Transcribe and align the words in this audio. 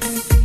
Bye. 0.00 0.39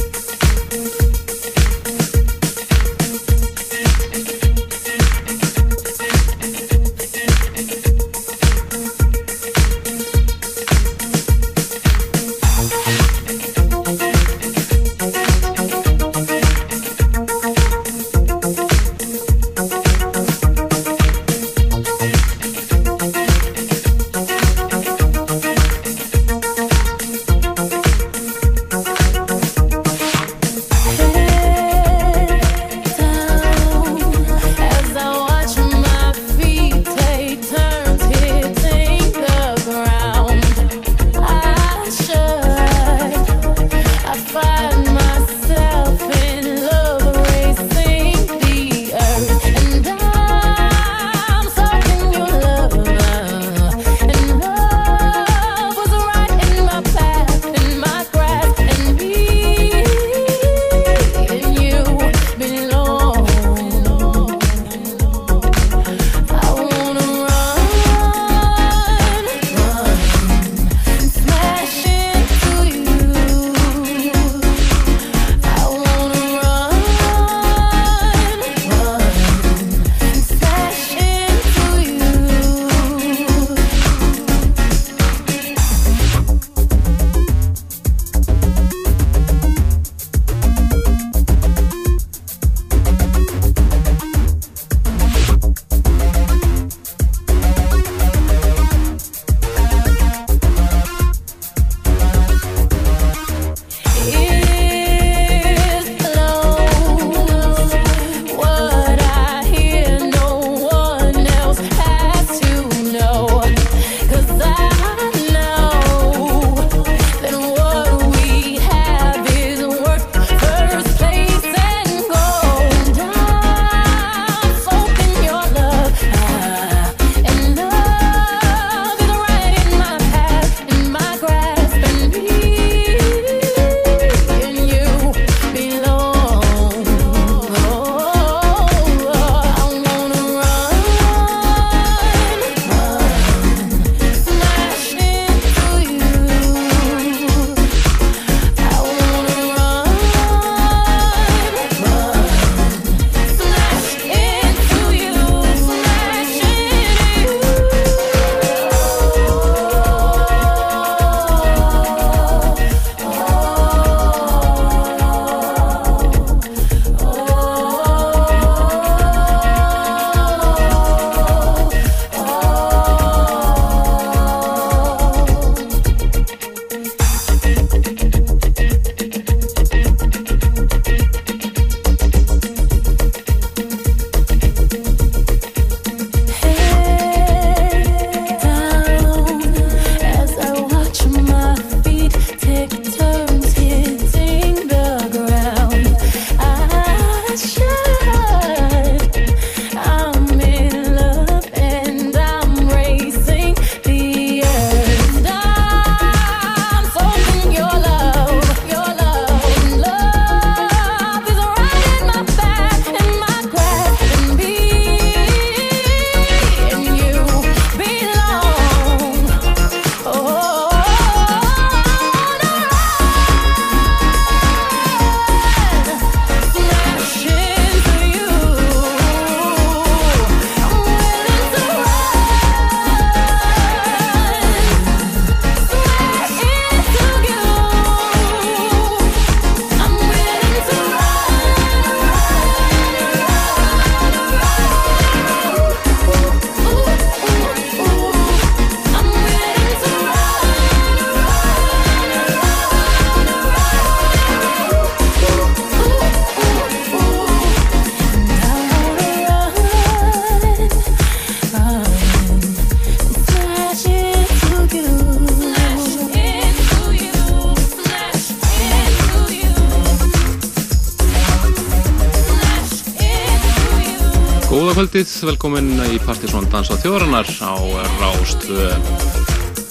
Kvöldið, 274.95 275.25
velkomin 275.27 275.71
í 275.91 275.97
Partisón 275.99 276.45
Dansa 276.47 276.77
þjóðarannar 276.79 277.27
á 277.43 277.59
Rástvö. 277.99 278.69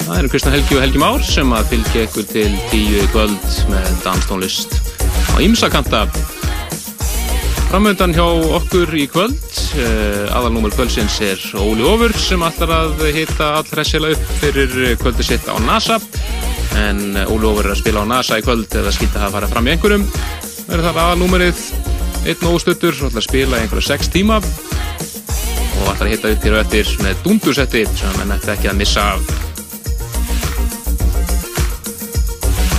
Það 0.03 0.19
eru 0.19 0.29
Kristján 0.29 0.53
Helgi 0.53 0.76
og 0.76 0.82
Helgi 0.82 1.00
Már 1.00 1.23
sem 1.25 1.55
að 1.56 1.71
fylgja 1.71 2.03
ykkur 2.05 2.26
til 2.29 2.50
tíu 2.69 3.06
kvöld 3.15 3.47
með 3.71 3.88
danstónlist 4.05 4.76
á 5.32 5.41
Ímsakanta. 5.41 6.03
Framöndan 7.71 8.12
hjá 8.12 8.26
okkur 8.59 8.93
í 8.93 9.06
kvöld, 9.09 9.41
eh, 9.81 10.29
aðalnúmur 10.29 10.76
kvöldsins 10.76 11.17
er 11.25 11.41
Óli 11.56 11.88
Ófur 11.88 12.12
sem 12.12 12.44
ætlar 12.44 12.75
að 12.82 13.09
hitta 13.17 13.55
allræsila 13.62 14.12
upp 14.12 14.29
fyrir 14.43 14.99
kvöldi 15.00 15.25
sitt 15.25 15.49
á 15.49 15.56
NASA. 15.65 16.00
en 16.76 17.15
Ólófur 17.31 17.65
er 17.65 17.73
að 17.73 17.81
spila 17.81 18.05
á 18.05 18.06
NASA 18.12 18.37
í 18.37 18.43
kvöld 18.43 18.69
eða 18.69 18.93
það 18.93 19.25
að 19.25 19.32
fara 19.32 19.49
fram 19.49 19.67
í 19.67 19.71
einhverjum 19.71 20.06
það 20.69 20.97
aðalnúmerið 20.99 21.61
einn 22.26 22.44
og 22.44 22.61
ætla 22.61 23.21
að 23.23 23.29
spila 23.31 23.56
í 23.56 23.61
einhverju 23.62 23.87
sex 23.87 24.09
tíma 24.09 24.43
og 25.81 25.91
ætla 25.93 26.06
að 26.06 26.12
hitta 26.12 26.31
upp 26.35 26.47
hér 26.47 26.56
og 26.56 26.62
eftir 26.62 26.93
með 27.05 27.23
dundusetti 27.25 27.82
sem 27.97 28.21
henn 28.21 28.35
ætti 28.35 28.53
ekki 28.55 28.71
að 28.71 28.79
missa 28.81 29.05
af. 29.15 29.35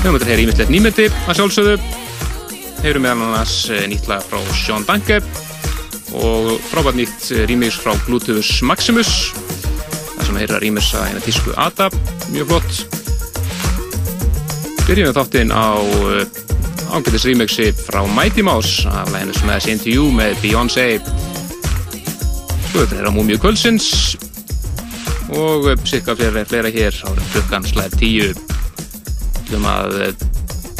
Við 0.05 0.11
höfum 0.11 0.19
þetta 0.19 0.31
hér 0.31 0.43
ímyndilegt 0.43 0.73
nýmyndi 0.73 1.07
að 1.25 1.39
sjálfsögðu. 1.39 1.75
Hefur 2.83 3.01
meðal 3.01 3.25
annars 3.25 3.55
eh, 3.73 3.85
nýtt 3.89 4.09
lag 4.11 4.21
frá 4.21 4.37
Sean 4.53 4.85
Danke 4.85 5.17
og 6.15 6.51
frábært 6.69 6.99
nýtt 6.99 7.31
rýmis 7.49 7.79
frá 7.81 7.95
Bluetooth 8.05 8.61
Maximus. 8.69 9.11
Þar 10.15 10.27
sem 10.27 10.37
heyrir 10.39 10.57
að 10.59 10.65
rýmisa 10.67 11.01
eina 11.09 11.23
tísku 11.25 11.55
ADA 11.57 11.89
mjög 12.29 12.53
flott. 12.53 13.01
Byrjum 14.85 15.09
við 15.09 15.17
þáttinn 15.17 15.49
á 15.49 15.81
eh, 15.81 16.43
ángættis 16.93 17.25
remixi 17.25 17.71
frá 17.73 18.03
Mighty 18.05 18.45
Mouse 18.45 18.85
af 18.85 19.09
læginu 19.09 19.33
sem 19.33 19.49
er 19.49 19.63
SNTU 19.65 20.09
með 20.13 20.37
Beyoncé 20.43 20.85
Þetta 22.75 22.97
er 22.99 23.07
á 23.07 23.15
Múmiu 23.15 23.39
Kvölsins 23.39 23.85
og 25.31 25.69
sikka 25.87 26.11
eh, 26.11 26.17
fyrir 26.19 26.47
fleira 26.49 26.71
hér 26.73 26.97
á 27.07 27.09
klukkan 27.31 27.63
slæð 27.63 27.95
tíu. 28.01 28.27
Um 29.55 29.63
að 29.69 29.95
eh, 30.03 30.25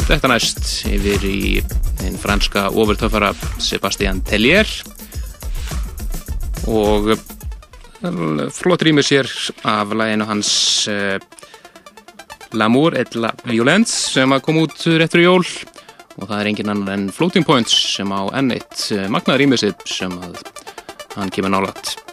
þetta 0.04 0.30
næst 0.30 0.60
yfir 0.90 1.24
í 1.24 1.40
einn 2.04 2.18
franska 2.20 2.66
overtöfara 2.68 3.32
Sebastian 3.64 4.20
Tellier. 4.28 4.68
Og 6.68 7.14
flott 8.52 8.84
rýmur 8.84 9.06
sér 9.06 9.30
af 9.64 9.96
læginu 9.96 10.28
hans 10.28 10.52
L'amour 12.52 12.94
et 12.94 13.16
la 13.16 13.32
violence 13.48 14.12
sem 14.12 14.30
að 14.36 14.44
koma 14.44 14.66
út 14.68 14.84
rétt 14.84 15.16
fyrir 15.16 15.30
jól. 15.30 15.48
Og 16.16 16.28
það 16.28 16.38
er 16.38 16.52
engin 16.52 16.72
annar 16.72 16.94
en 16.94 17.10
Floating 17.12 17.44
Points 17.44 17.74
sem 17.96 18.12
á 18.12 18.20
N1 18.36 18.86
eh, 18.96 19.08
magnaður 19.12 19.48
ímessið 19.48 19.82
sem 19.88 20.12
að 20.20 20.38
hann 21.16 21.30
kemur 21.30 21.50
nálat 21.50 21.76
gott 21.76 22.05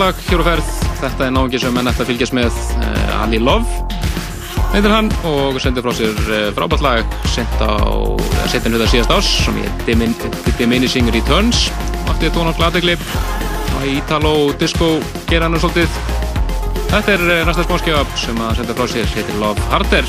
lag 0.00 0.20
hér 0.30 0.40
og 0.40 0.46
ferð. 0.46 0.68
Þetta 1.00 1.26
er 1.26 1.32
náðungi 1.34 1.58
sem 1.60 1.74
menn 1.76 1.88
ætti 1.90 2.00
að 2.00 2.08
fylgjast 2.08 2.34
með 2.36 2.54
uh, 2.80 3.20
Ali 3.20 3.40
Love. 3.42 3.68
Heitir 4.72 4.94
hann 4.94 5.10
og 5.28 5.58
sendir 5.60 5.84
frá 5.84 5.92
sér 5.98 6.16
uh, 6.24 6.46
frábært 6.56 6.84
lag 6.84 7.16
sent 7.28 7.60
á 7.60 7.76
setin 8.48 8.72
hluta 8.72 8.86
síðast 8.88 9.12
ás 9.12 9.28
sem 9.44 9.58
Dimin, 9.84 10.14
Diminishing 10.56 11.10
Returns 11.12 11.66
áttið 12.08 12.32
tónar 12.36 12.56
gladegli 12.56 12.96
og 12.96 13.84
Italo 13.90 14.32
Disco 14.60 14.88
gera 15.28 15.50
hann 15.50 15.58
um 15.58 15.64
svolítið. 15.66 16.00
Þetta 16.94 17.14
er 17.18 17.26
uh, 17.26 17.44
næsta 17.50 17.68
spónskjöf 17.68 18.16
sem 18.24 18.40
að 18.40 18.56
senda 18.62 18.78
frá 18.80 18.88
sér 18.94 19.14
heitir 19.18 19.40
Love 19.42 19.68
Harder 19.74 20.08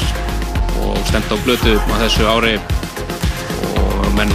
og 0.86 0.98
stemt 1.12 1.31
á 1.31 1.36
blötu 1.43 1.75
á 1.75 1.95
þessu 2.05 2.31
ári. 2.31 2.55
Og 3.75 4.12
menn 4.15 4.31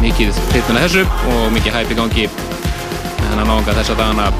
mikið 0.00 0.32
hittuna 0.56 0.86
þessu 0.86 1.04
og 1.04 1.48
mikið 1.52 1.80
hæpi 1.80 2.00
gangi. 2.00 2.28
En 3.24 3.40
að 3.40 3.48
náðunga 3.48 3.80
þessa 3.82 4.00
dagana 4.00 4.32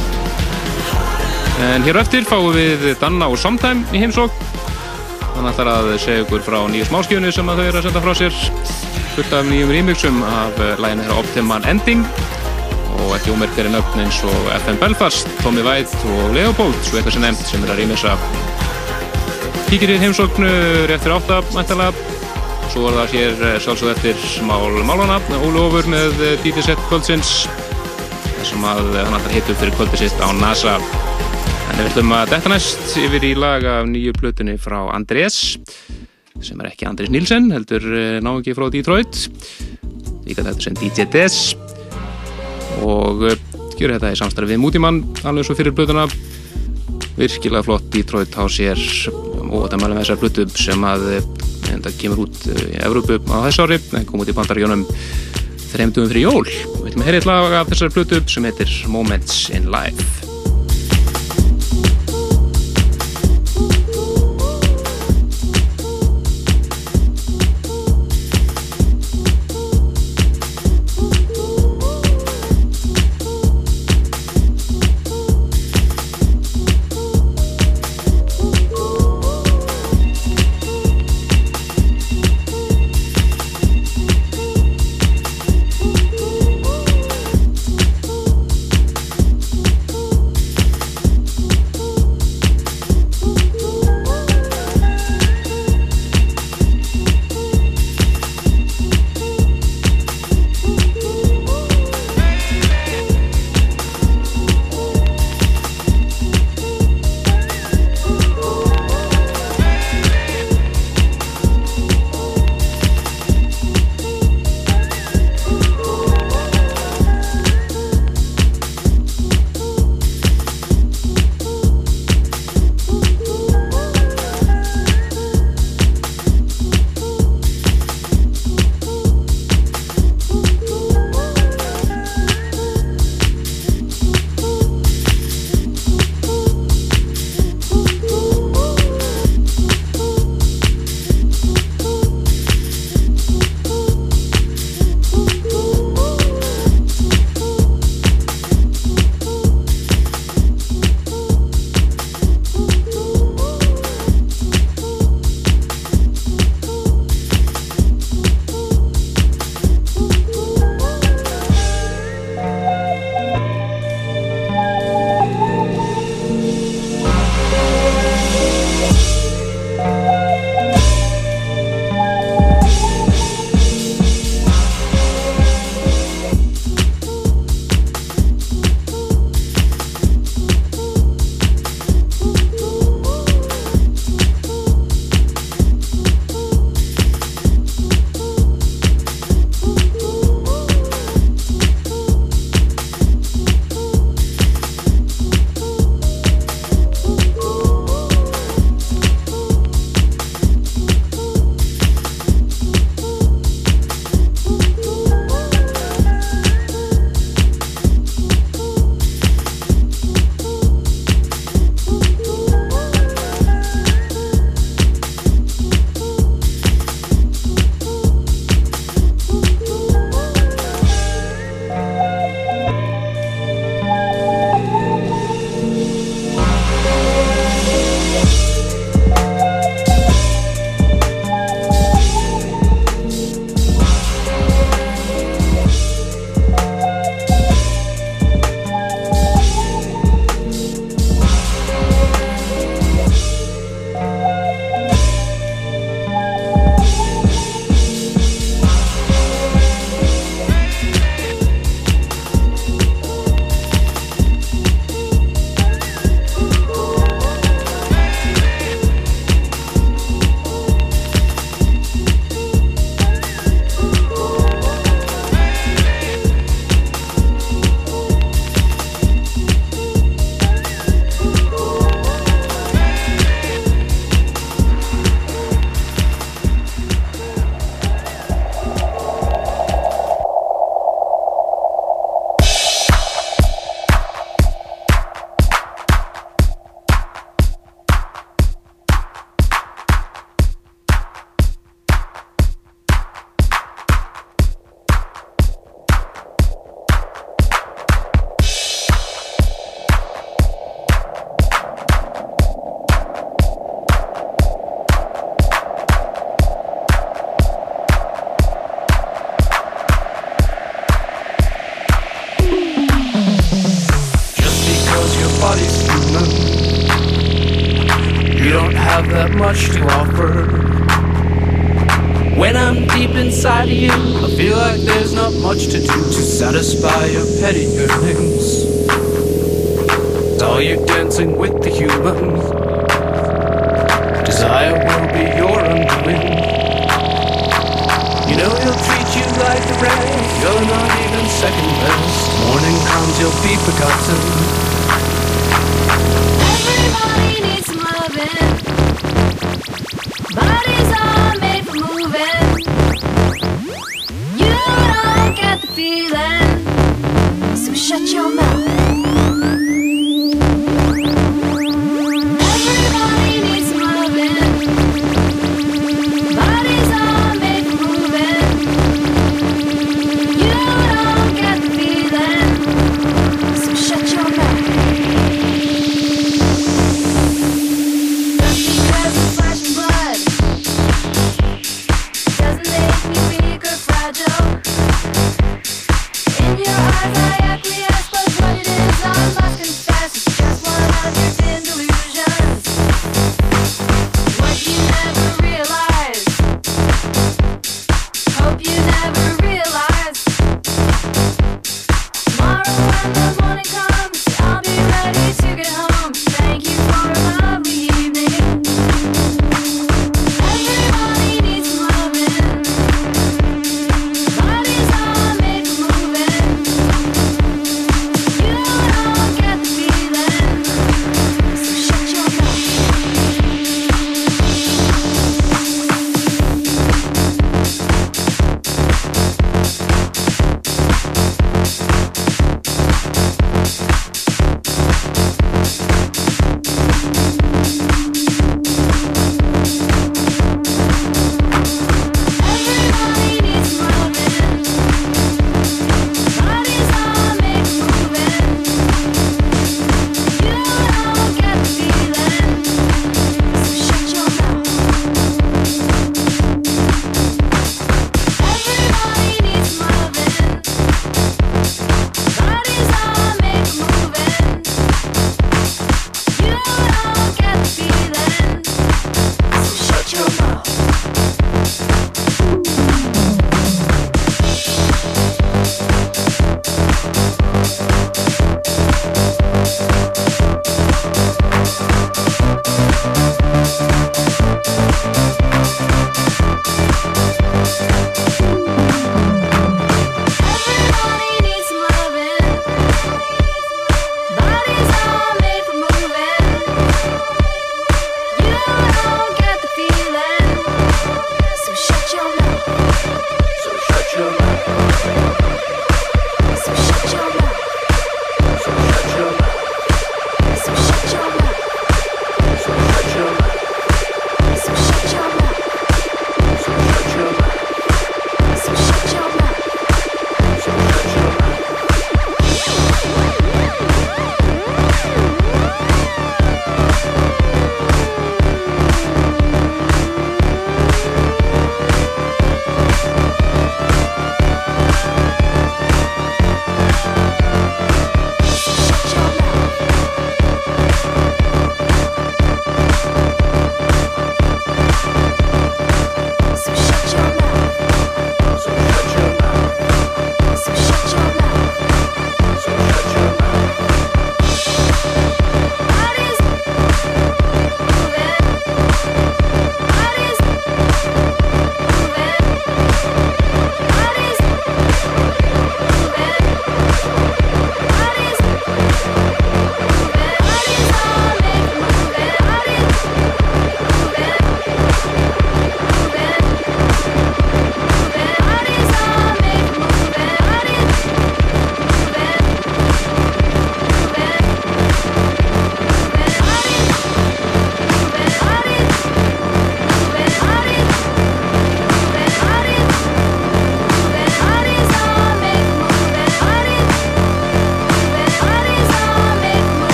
En 1.62 1.84
hér 1.86 2.00
eftir 2.00 2.24
fáum 2.26 2.50
við 2.54 2.82
Danna 2.98 3.28
og 3.30 3.38
Samtime 3.38 3.84
í 3.94 4.00
heimsók. 4.02 4.32
Þannig 5.34 5.50
ætlar 5.52 5.68
að 5.70 5.90
segja 6.02 6.24
ykkur 6.24 6.42
frá 6.42 6.56
nýju 6.70 6.88
smáskjönu 6.88 7.30
sem 7.34 7.50
þau 7.50 7.62
eru 7.62 7.78
að 7.78 7.86
senda 7.86 8.02
frá 8.02 8.14
sér. 8.18 8.40
Fullt 9.14 9.36
af 9.38 9.46
nýjum 9.46 9.70
remixum 9.70 10.18
af 10.26 10.58
læginu 10.82 11.06
hér 11.06 11.20
Optiman 11.20 11.66
Ending 11.70 12.02
og 12.94 13.14
ekki 13.16 13.34
ómerkari 13.34 13.70
nöfn 13.70 14.02
eins 14.02 14.20
og 14.26 14.50
FM 14.56 14.80
Belfast, 14.82 15.30
Tommy 15.42 15.62
White 15.66 15.98
og 16.14 16.34
Leopold, 16.34 16.74
svo 16.86 16.98
eitthvað 16.98 17.16
sem 17.16 17.24
nefnt 17.26 17.46
sem 17.50 17.66
er 17.66 17.74
að 17.74 17.82
remixa. 17.82 18.16
Kíkir 19.68 19.94
í 19.94 20.00
heimsóknu 20.02 20.50
rétt 20.90 21.06
fyrir 21.06 21.18
átta, 21.18 21.42
mæntalega. 21.54 21.94
Svo 22.72 22.88
er 22.90 22.98
það 22.98 23.14
hér 23.14 23.44
sjálfsögð 23.62 23.94
eftir 23.94 24.26
Mál 24.46 24.80
Málana, 24.86 25.20
Óli 25.38 25.62
Ófur 25.62 25.90
með 25.90 26.18
DJ 26.42 26.66
Set 26.66 26.88
Kvöldsins 26.88 27.44
sem 28.44 28.64
að 28.68 28.90
hann 28.98 29.14
alltaf 29.16 29.32
heitur 29.32 29.56
fyrir 29.58 29.74
kvöldi 29.78 29.98
sitt 30.04 30.20
á 30.20 30.28
NASA. 30.36 30.76
En 31.70 31.78
við 31.80 31.88
ætlum 31.88 32.12
að 32.14 32.32
detta 32.34 32.50
næst 32.52 32.96
yfir 33.00 33.24
í 33.26 33.34
lag 33.38 33.64
af 33.66 33.86
nýju 33.88 34.12
plutunni 34.18 34.54
frá 34.60 34.78
Andrés 34.92 35.56
sem 36.44 36.60
er 36.60 36.70
ekki 36.70 36.86
Andrés 36.88 37.12
Nílsen 37.12 37.48
heldur 37.54 37.84
eh, 37.88 38.18
náðungi 38.22 38.54
frá 38.56 38.66
Detroit. 38.72 39.20
Líka 40.26 40.44
þetta 40.44 40.64
sem 40.64 40.76
DJ 40.78 41.06
Des 41.12 41.38
og 42.84 43.22
uh, 43.24 43.36
gjör 43.78 43.94
þetta 43.94 44.12
í 44.12 44.18
samstarfi 44.18 44.54
við 44.54 44.60
Mútimann 44.62 45.00
alveg 45.24 45.46
svo 45.46 45.56
fyrir 45.56 45.74
plutuna 45.76 46.06
virkilega 47.14 47.64
flott 47.64 47.86
Detroit 47.94 48.34
á 48.34 48.44
sér 48.50 48.80
og 49.44 49.64
þetta 49.64 49.80
mælum 49.80 50.00
þessar 50.02 50.20
plutu 50.20 50.46
sem 50.58 50.84
að 50.88 51.06
þetta 51.68 51.92
eh, 51.92 51.96
kemur 52.00 52.26
út 52.26 52.44
í 52.50 52.76
Evrópu 52.82 53.20
á 53.30 53.46
þess 53.46 53.62
ári 53.62 53.80
en 54.00 54.06
kom 54.08 54.24
út 54.24 54.32
í 54.32 54.36
bandaríunum 54.36 54.84
þreymdugum 55.70 56.12
fyrir 56.12 56.28
jól. 56.28 56.44
Við 56.44 56.92
ætlum 56.92 57.06
að 57.06 57.10
heyra 57.10 57.22
eitt 57.22 57.30
lag 57.30 57.58
af 57.62 57.72
þessar 57.72 57.94
plutu 57.94 58.22
sem 58.30 58.46
heitir 58.50 58.78
Moments 58.90 59.48
in 59.54 59.70
Life 59.72 60.33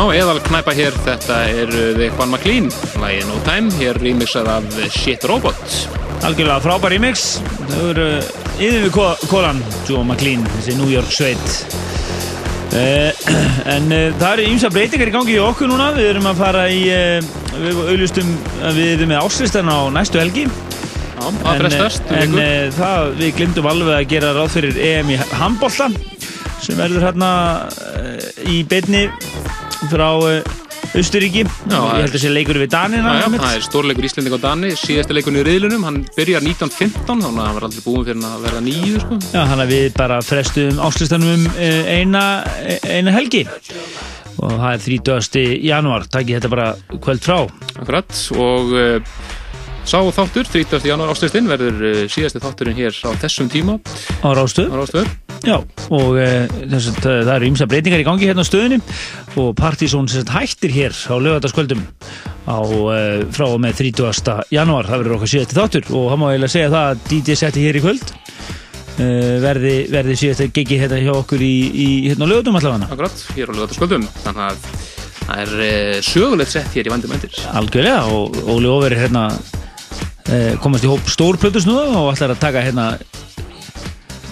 Já, 0.00 0.06
eðal 0.16 0.38
knæpa 0.40 0.72
hér, 0.72 0.94
þetta 1.04 1.38
er 1.44 1.70
uh, 1.76 1.80
The 1.92 2.06
Juan 2.14 2.30
McLean, 2.32 2.68
lagið 3.02 3.26
No 3.28 3.34
Time, 3.44 3.68
hér 3.76 3.98
remixað 4.00 4.46
af 4.48 4.76
Shit 4.94 5.26
Robot. 5.28 5.74
Algjörlega 6.24 6.62
frábær 6.64 6.94
remix. 6.94 7.24
Það 7.68 7.82
eru 7.90 8.06
yfir 8.56 8.86
við 8.86 8.94
kólan, 9.28 9.60
Joe 9.84 10.00
McLean, 10.00 10.46
þessi 10.54 10.78
New 10.78 10.88
York 10.88 11.12
sveit. 11.12 11.52
Uh, 12.72 13.12
en 13.74 13.92
það 13.92 14.24
eru 14.30 14.46
ýmsa 14.54 14.70
breytingar 14.72 15.10
í 15.12 15.14
gangi 15.18 15.34
í 15.36 15.42
okkur 15.44 15.68
núna. 15.68 15.90
Við 15.98 16.08
erum 16.14 16.30
að 16.32 16.40
fara 16.46 16.62
í, 16.72 16.80
við 17.60 17.84
auðlustum 17.92 18.30
að 18.70 18.80
við 18.80 18.94
erum 18.94 19.12
með 19.12 19.26
áslistan 19.26 19.68
á 19.68 19.78
næstu 19.98 20.22
helgi. 20.22 20.46
Já, 20.48 21.26
það 21.42 21.66
frestast, 21.66 22.08
um 22.08 22.38
en 22.40 22.72
það, 22.78 23.10
við 23.20 23.34
glimtum 23.42 23.68
alveg 23.68 23.98
að 23.98 24.08
gera 24.14 24.32
ráð 24.32 24.54
fyrir 24.56 24.80
EM 24.94 25.12
í 25.12 25.20
handbolta 25.36 25.92
sem 26.64 26.80
verður 26.80 27.04
hérna 27.10 27.34
í 28.48 28.62
beinni 28.68 29.10
frá 29.88 30.08
uh, 30.18 30.58
Austuríki. 30.90 31.44
Já, 31.70 31.76
Ég 31.76 32.04
held 32.04 32.14
að 32.16 32.22
sé 32.22 32.30
leikur 32.32 32.58
við 32.58 32.70
Danina. 32.72 33.12
Já, 33.20 33.26
já, 33.26 33.38
það 33.38 33.56
er 33.56 33.64
stórleikur 33.66 34.06
Íslending 34.08 34.34
og 34.34 34.42
Dani, 34.42 34.70
síðasti 34.78 35.14
leikurinn 35.14 35.40
í 35.42 35.44
riðlunum, 35.46 35.84
hann 35.86 35.98
byrjar 36.16 36.42
1915, 36.42 37.04
þannig 37.06 37.28
að 37.30 37.46
hann 37.46 37.58
var 37.58 37.66
aldrei 37.68 37.84
búinn 37.84 38.06
fyrir 38.08 38.24
að 38.26 38.46
verða 38.46 38.62
nýju, 38.66 39.02
sko. 39.04 39.18
Já, 39.30 39.40
þannig 39.40 39.64
að 39.66 39.74
við 39.74 39.88
bara 40.00 40.20
frestum 40.26 40.80
áslistanum 40.88 41.34
um 41.36 41.46
eh, 41.60 41.92
eina, 42.00 42.24
eina 42.90 43.14
helgi 43.14 43.44
og 44.40 44.54
það 44.56 44.70
er 44.72 44.84
30. 44.86 45.50
janúar 45.68 46.06
takk 46.08 46.30
þetta 46.32 46.50
bara 46.50 46.70
kvöld 46.96 47.24
frá 47.24 47.36
Akkurat, 47.80 48.22
og 48.40 48.72
sá 49.88 49.98
þáttur, 50.14 50.46
30. 50.48 50.86
janúar 50.86 51.12
ástæðstinn, 51.14 51.48
verður 51.50 52.06
síðasti 52.12 52.42
þátturinn 52.42 52.78
hér 52.78 52.96
á 53.04 53.10
þessum 53.20 53.50
tíma 53.52 53.78
á 54.22 54.28
Rástöð 54.36 54.72
á 54.72 54.76
Rástöður. 54.80 55.12
Já, 55.40 55.56
og 55.88 56.18
e, 56.20 56.26
þess, 56.68 56.90
að, 57.00 57.22
það 57.24 57.32
eru 57.34 57.48
ýmsa 57.48 57.66
breytingar 57.70 58.02
í 58.02 58.04
gangi 58.04 58.28
hérna 58.28 58.44
á 58.44 58.48
stöðinni 58.48 58.78
og 59.38 59.60
sagt 60.10 60.32
hættir 60.34 60.72
hér 60.74 60.94
á 60.94 61.14
lögataskvöldum 61.20 61.82
á, 62.48 62.58
e, 62.58 63.26
frá 63.30 63.46
og 63.46 63.60
með 63.62 63.78
30. 63.78 64.46
janúar 64.50 64.88
það 64.88 65.02
verður 65.02 65.16
okkar 65.18 65.32
síðasti 65.34 65.58
þáttur 65.58 65.90
og 65.94 66.08
það 66.10 66.18
má 66.18 66.26
eiginlega 66.30 66.54
segja 66.54 66.72
það 66.74 66.88
að 66.90 67.04
DJ 67.10 67.36
setti 67.38 67.66
hér 67.66 67.78
í 67.78 67.84
kvöld 67.84 68.12
e, 68.98 69.06
verði, 69.44 69.76
verði 69.92 70.16
síðasti 70.22 70.50
gigi 70.56 70.80
hérna 70.80 70.98
hjá 71.02 71.12
okkur 71.14 71.44
í, 71.44 71.54
í 71.70 71.88
hérna 72.08 72.26
á 72.26 72.30
lögatum 72.32 72.58
allavega 72.58 72.90
Akkurat, 72.90 73.24
hér 73.36 73.52
á 73.52 73.56
lögataskvöldum, 73.58 74.08
þannig 74.24 74.48
að 74.48 74.68
það 75.30 75.40
er 75.44 75.56
uh, 75.62 75.96
sögulegt 76.02 76.50
sett 76.50 76.74
hér 76.74 76.88
í 76.88 76.90
vandum 76.90 77.12
endir. 77.14 77.34
Algjörlega 77.54 78.02
og 78.10 78.38
Óli 78.50 78.70
Óver 78.70 78.96
er 78.96 79.04
hérna 79.04 79.28
eh, 80.30 80.54
komast 80.62 80.86
í 80.86 80.90
hóp 80.90 81.06
stórplötus 81.10 81.68
nú 81.68 81.76
og 81.78 82.10
ætlar 82.12 82.34
að 82.34 82.42
taka 82.42 82.64
hérna 82.64 82.86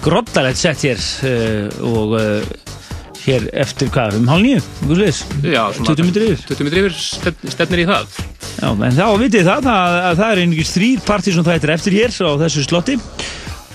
groddarlegt 0.03 0.59
sett 0.59 0.83
hér 0.87 1.01
eh, 1.27 1.67
og 1.85 2.15
eh, 2.19 2.68
hér 3.29 3.45
eftir 3.63 3.89
hvað, 3.93 4.17
um 4.19 4.29
hálf 4.29 4.43
nýju, 4.45 4.61
liðs 4.99 5.19
Já, 5.45 5.63
20 5.77 6.03
mínútur 6.05 6.25
yfir. 6.25 6.41
20 6.49 6.65
minnir 6.67 6.81
yfir 6.83 6.95
stefn- 6.97 7.53
stefnir 7.53 7.83
í 7.83 7.87
það. 7.89 8.17
Já, 8.59 8.69
en 8.73 8.97
þá 8.97 9.05
vitið 9.21 9.49
það, 9.49 9.67
það, 9.69 9.97
að 10.09 10.21
það 10.21 10.31
er 10.33 10.41
einhvers 10.43 10.73
þrýr 10.75 11.03
partí 11.07 11.35
sem 11.35 11.45
það 11.47 11.57
er 11.69 11.73
eftir 11.75 11.97
hér 11.99 12.15
á 12.17 12.31
þessu 12.43 12.65
slotti. 12.65 12.97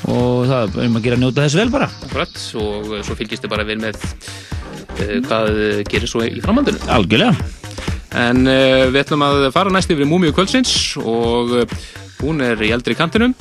Og 0.05 0.45
það 0.51 0.75
er 0.83 0.89
um 0.91 0.99
að 0.99 1.07
gera 1.07 1.17
að 1.17 1.23
njóta 1.25 1.45
þess 1.47 1.59
vel 1.63 1.71
bara. 1.73 1.89
Akkurat, 2.05 2.41
og 2.61 2.91
svo 3.07 3.17
fylgist 3.17 3.45
þið 3.47 3.53
bara 3.55 3.65
við 3.69 3.85
með 3.87 4.01
uh, 4.05 5.15
hvað 5.29 5.53
uh, 5.55 5.83
gerir 5.89 6.11
svo 6.11 6.25
í 6.27 6.43
framhaldinu. 6.45 6.83
Algjörlega. 6.93 7.33
En 8.25 8.45
uh, 8.45 8.85
við 8.93 9.01
ætlum 9.01 9.25
að 9.27 9.47
fara 9.57 9.73
næst 9.75 9.91
yfir 9.95 10.09
Múmiu 10.11 10.35
kvöldsins 10.37 10.75
og 11.01 11.55
uh, 11.63 11.79
hún 12.21 12.45
er 12.45 12.61
í 12.63 12.75
eldri 12.77 12.95
kantinum 12.99 13.33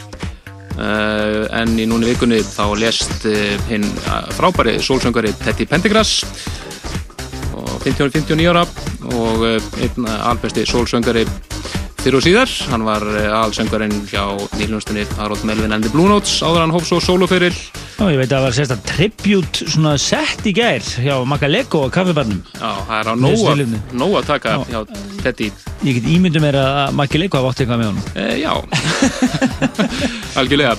en 0.74 1.76
í 1.78 1.86
núni 1.86 2.10
vikunni 2.10 2.40
þá 2.42 2.66
lést 2.82 3.28
uh, 3.30 3.56
hinn 3.70 3.86
uh, 4.08 4.24
frábæri 4.34 4.80
sólsöngari 4.82 5.34
Teddy 5.44 5.68
Pendergrass 5.70 6.24
og 7.54 7.76
50-59 7.86 8.50
ára 8.50 8.66
og 9.14 9.46
einn 9.46 10.08
albesti 10.10 10.66
sólsöngari 10.66 11.28
fyrir 12.04 12.18
og 12.20 12.24
síðar. 12.26 12.52
Hann 12.72 12.84
var 12.84 13.04
uh, 13.08 13.30
alsöngarinn 13.46 13.94
hjá 14.12 14.24
nýljónstunni 14.60 15.06
Harold 15.18 15.44
Melvin 15.48 15.72
and 15.76 15.86
the 15.88 15.92
Blue 15.94 16.10
Notes 16.12 16.42
áður 16.44 16.66
hann 16.66 16.74
hóf 16.76 16.86
svo 16.90 17.00
sólofyrir. 17.04 17.56
Já, 17.94 18.08
ég 18.12 18.18
veit 18.20 18.28
að 18.28 18.34
það 18.34 18.44
var 18.44 18.56
sérst 18.58 18.74
að 18.74 18.82
tribute 18.90 19.68
svona 19.70 19.94
sett 20.02 20.48
í 20.50 20.54
gær 20.58 20.84
hjá 21.06 21.14
Makaleko 21.30 21.84
og 21.86 21.92
kaffibarnum 21.94 22.40
Já, 22.58 22.72
það 22.90 22.96
er 22.98 23.08
á 23.08 23.14
nóg 23.94 24.16
að- 24.18 24.26
taka 24.28 24.56
Já. 24.58 24.64
hjá 24.74 24.80
Teddy 25.24 25.52
Ég 25.86 26.00
get 26.00 26.08
ímyndum 26.10 26.44
mér 26.44 26.58
að 26.60 26.98
Makaleko 26.98 27.38
hafa 27.40 27.52
átt 27.54 27.62
eitthvað 27.64 27.84
með 27.84 27.92
honum 27.92 28.06
E, 28.18 28.26
já, 28.42 28.54
algjörlega. 30.42 30.74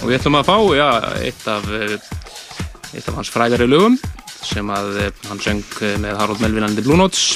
Og 0.00 0.06
við 0.08 0.16
ætlum 0.20 0.38
að 0.40 0.48
fá 0.48 0.56
já, 0.78 0.88
eitt, 1.26 1.44
af, 1.50 1.68
eh, 1.74 1.98
eitt 2.94 3.08
af 3.10 3.18
hans 3.18 3.32
frægari 3.34 3.66
lögum 3.68 3.98
sem 4.40 4.70
að 4.72 4.94
eh, 5.02 5.10
hann 5.28 5.42
söng 5.44 5.60
eh, 5.84 5.98
með 6.00 6.16
Harold 6.22 6.40
Melvin 6.40 6.64
and 6.70 6.78
the 6.78 6.86
Blue 6.86 6.96
Notes 6.96 7.34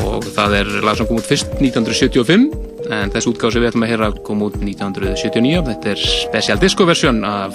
og 0.00 0.24
það 0.32 0.58
er 0.60 0.70
lag 0.84 0.98
sem 0.98 1.08
kom 1.08 1.20
út 1.20 1.28
fyrst 1.28 1.52
1975 1.58 2.46
en 2.92 3.12
þessi 3.14 3.30
útgáð 3.30 3.54
sem 3.54 3.62
við 3.62 3.70
ætlum 3.70 3.86
að 3.86 3.92
heyra 3.92 4.10
kom 4.26 4.42
út 4.46 4.56
1979. 4.58 5.62
Þetta 5.68 5.92
er 5.92 6.02
special 6.06 6.62
disco 6.62 6.86
version 6.88 7.22
af 7.28 7.54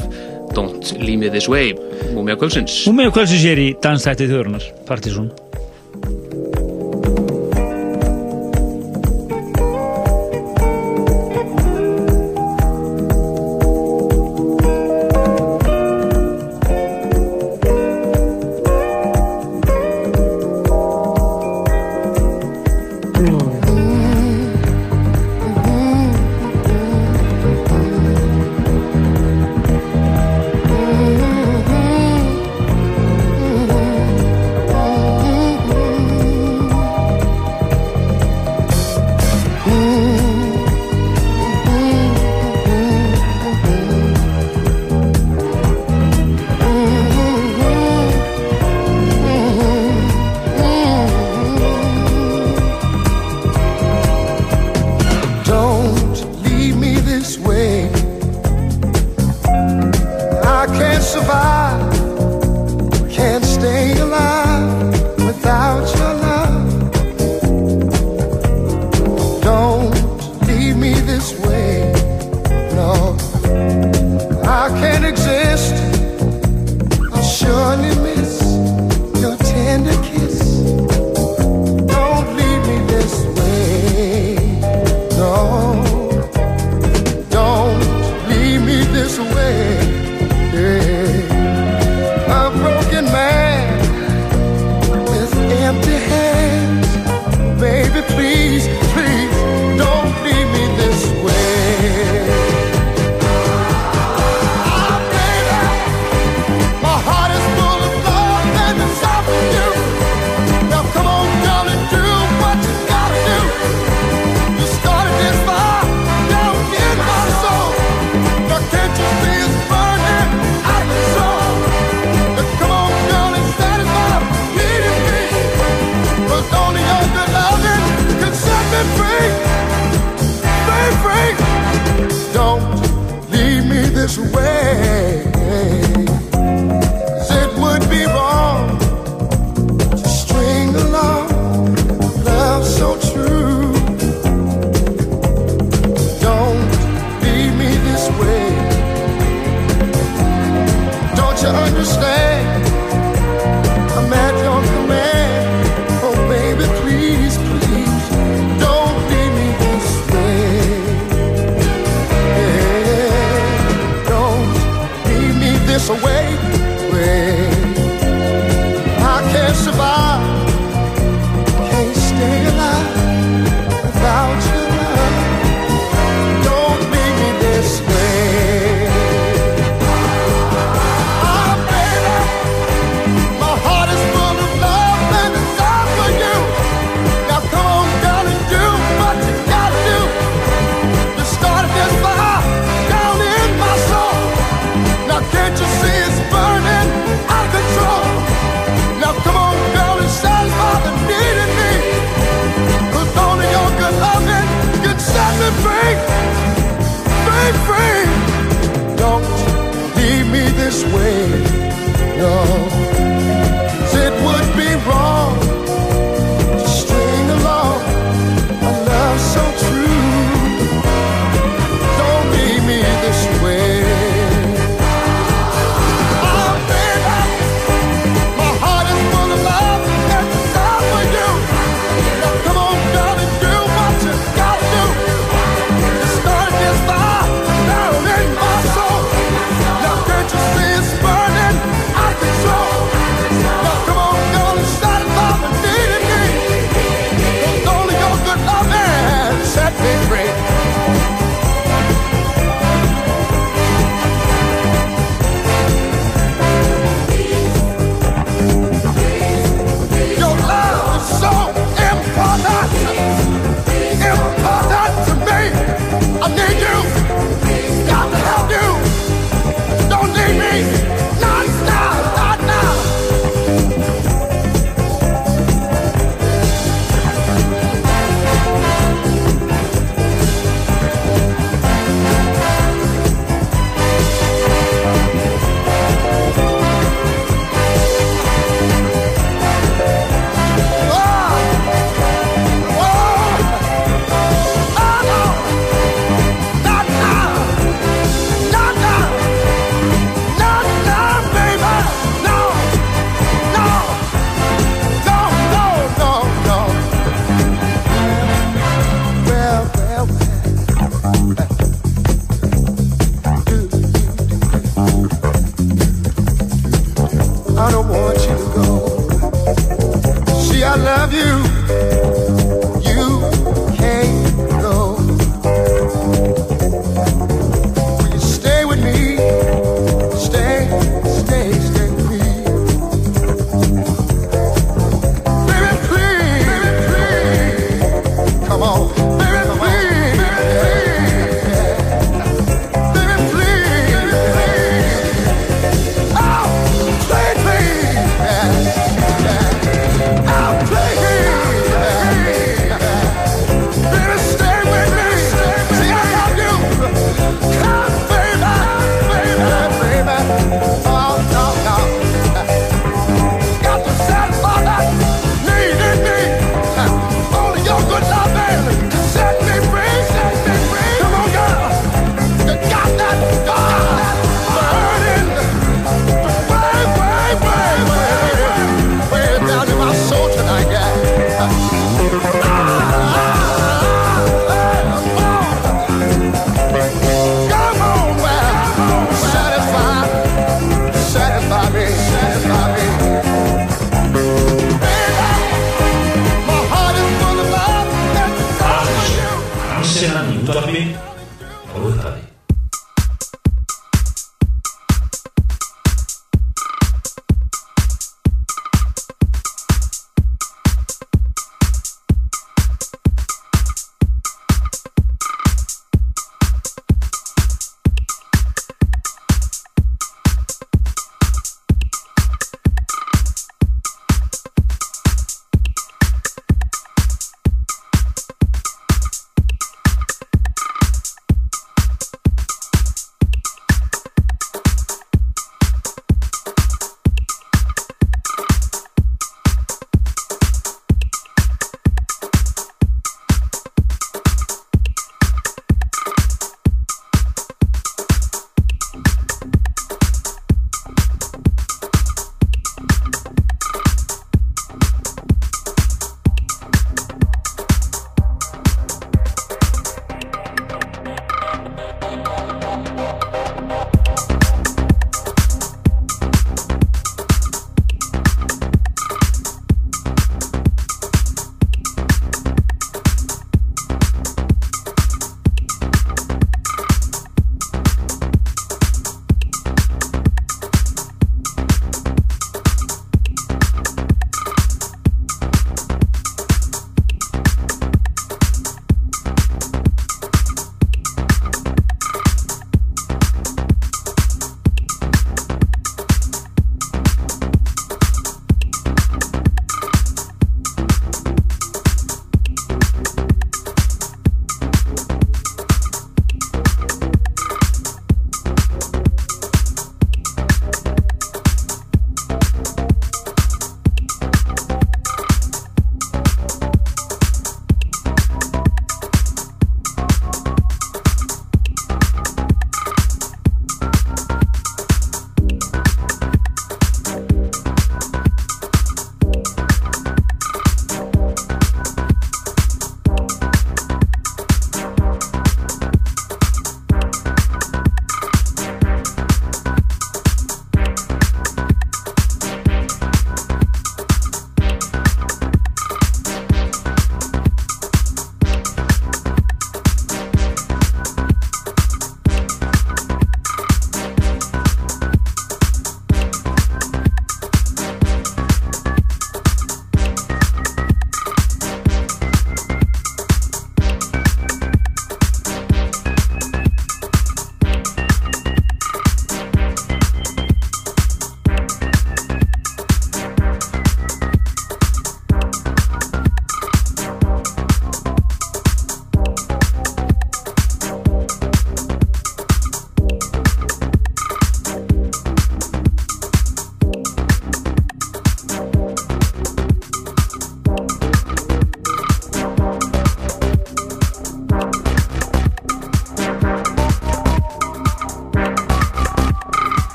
Don't 0.56 0.93
Leave 1.02 1.19
Me 1.26 1.34
This 1.34 1.50
Way, 1.52 1.73
Múmia 2.15 2.38
Kvölsins. 2.39 2.86
Hún 2.88 3.02
með 3.02 3.12
kvöldsins 3.17 3.43
hér 3.45 3.62
í 3.62 3.67
dansþætti 3.84 4.30
þjórunar 4.32 4.71
Partizón 4.88 5.34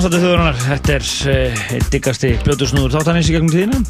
dansandi 0.00 0.20
þjóðurinnar, 0.22 0.58
þetta 0.64 0.92
er 0.94 1.06
uh, 1.28 1.72
diggasti 1.92 2.28
blötusnúður 2.40 2.94
þáttanins 2.94 3.26
í 3.28 3.34
gegnum 3.34 3.50
tíðina. 3.52 3.80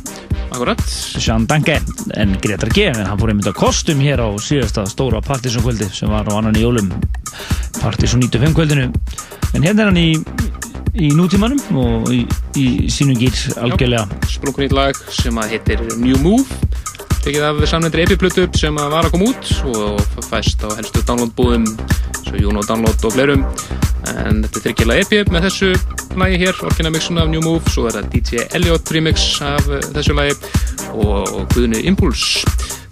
Akkurat, 0.50 0.80
Sean 0.90 1.44
Danke, 1.46 1.76
en 2.18 2.32
Gretar 2.42 2.72
G 2.74 2.88
en 2.90 3.04
hann 3.06 3.20
fór 3.20 3.30
einmitt 3.30 3.46
á 3.46 3.54
kostum 3.54 4.02
hér 4.02 4.18
á 4.18 4.26
síðasta 4.42 4.82
stóra 4.90 5.20
Partisan 5.22 5.62
kvöldi 5.62 5.86
sem 5.94 6.10
var 6.10 6.26
á 6.26 6.34
annan 6.34 6.58
í 6.58 6.64
jólum. 6.64 6.88
Partisan 7.78 8.24
95 8.26 8.56
kvöldinu. 8.58 8.88
En 9.54 9.62
hérna 9.62 9.84
er 9.84 9.92
hann 9.92 10.00
í, 10.02 10.08
í 10.98 11.12
nútímanum 11.14 11.78
og 11.78 12.10
í, 12.10 12.24
í 12.58 12.66
sínum 12.90 13.14
gýr 13.20 13.38
algjörlega. 13.62 14.08
Sprungur 14.34 14.66
nýtt 14.66 14.74
lag 14.74 14.98
sem 15.14 15.38
að 15.38 15.54
heitir 15.54 15.86
New 15.94 16.18
Move 16.24 16.58
tekið 17.20 17.46
af 17.52 17.62
samnendri 17.68 18.08
epiplötu 18.08 18.48
sem 18.58 18.82
að 18.82 18.94
var 18.96 19.06
að 19.06 19.14
koma 19.14 19.30
út 19.30 19.54
og 19.76 20.26
fæst 20.26 20.66
á 20.66 20.74
helstu 20.74 21.04
downloadbúðum 21.06 21.70
svo 22.24 22.42
Juno 22.48 22.66
Download 22.66 23.06
og 23.06 23.14
fleirum. 23.14 23.46
En 24.10 24.40
þetta 24.42 24.56
er 24.56 24.64
þryggjulega 24.64 25.06
epi 25.06 25.34
með 25.34 25.50
þessu 25.50 25.74
lagi 26.18 26.38
hér, 26.40 26.56
orginal 26.66 26.92
mixun 26.92 27.18
af 27.18 27.28
New 27.30 27.42
Move 27.44 27.70
svo 27.70 27.86
er 27.86 27.94
það 27.94 28.08
DJ 28.12 28.42
Elliot 28.58 28.90
remix 28.94 29.26
af 29.46 29.68
uh, 29.70 29.78
þessu 29.94 30.14
lagi 30.16 30.34
og, 30.90 31.46
Guðni 31.54 31.84
Impulse 31.86 32.42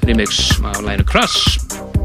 remix 0.07 0.53
af 0.63 0.79
laginu 0.85 1.07
Crash 1.09 1.59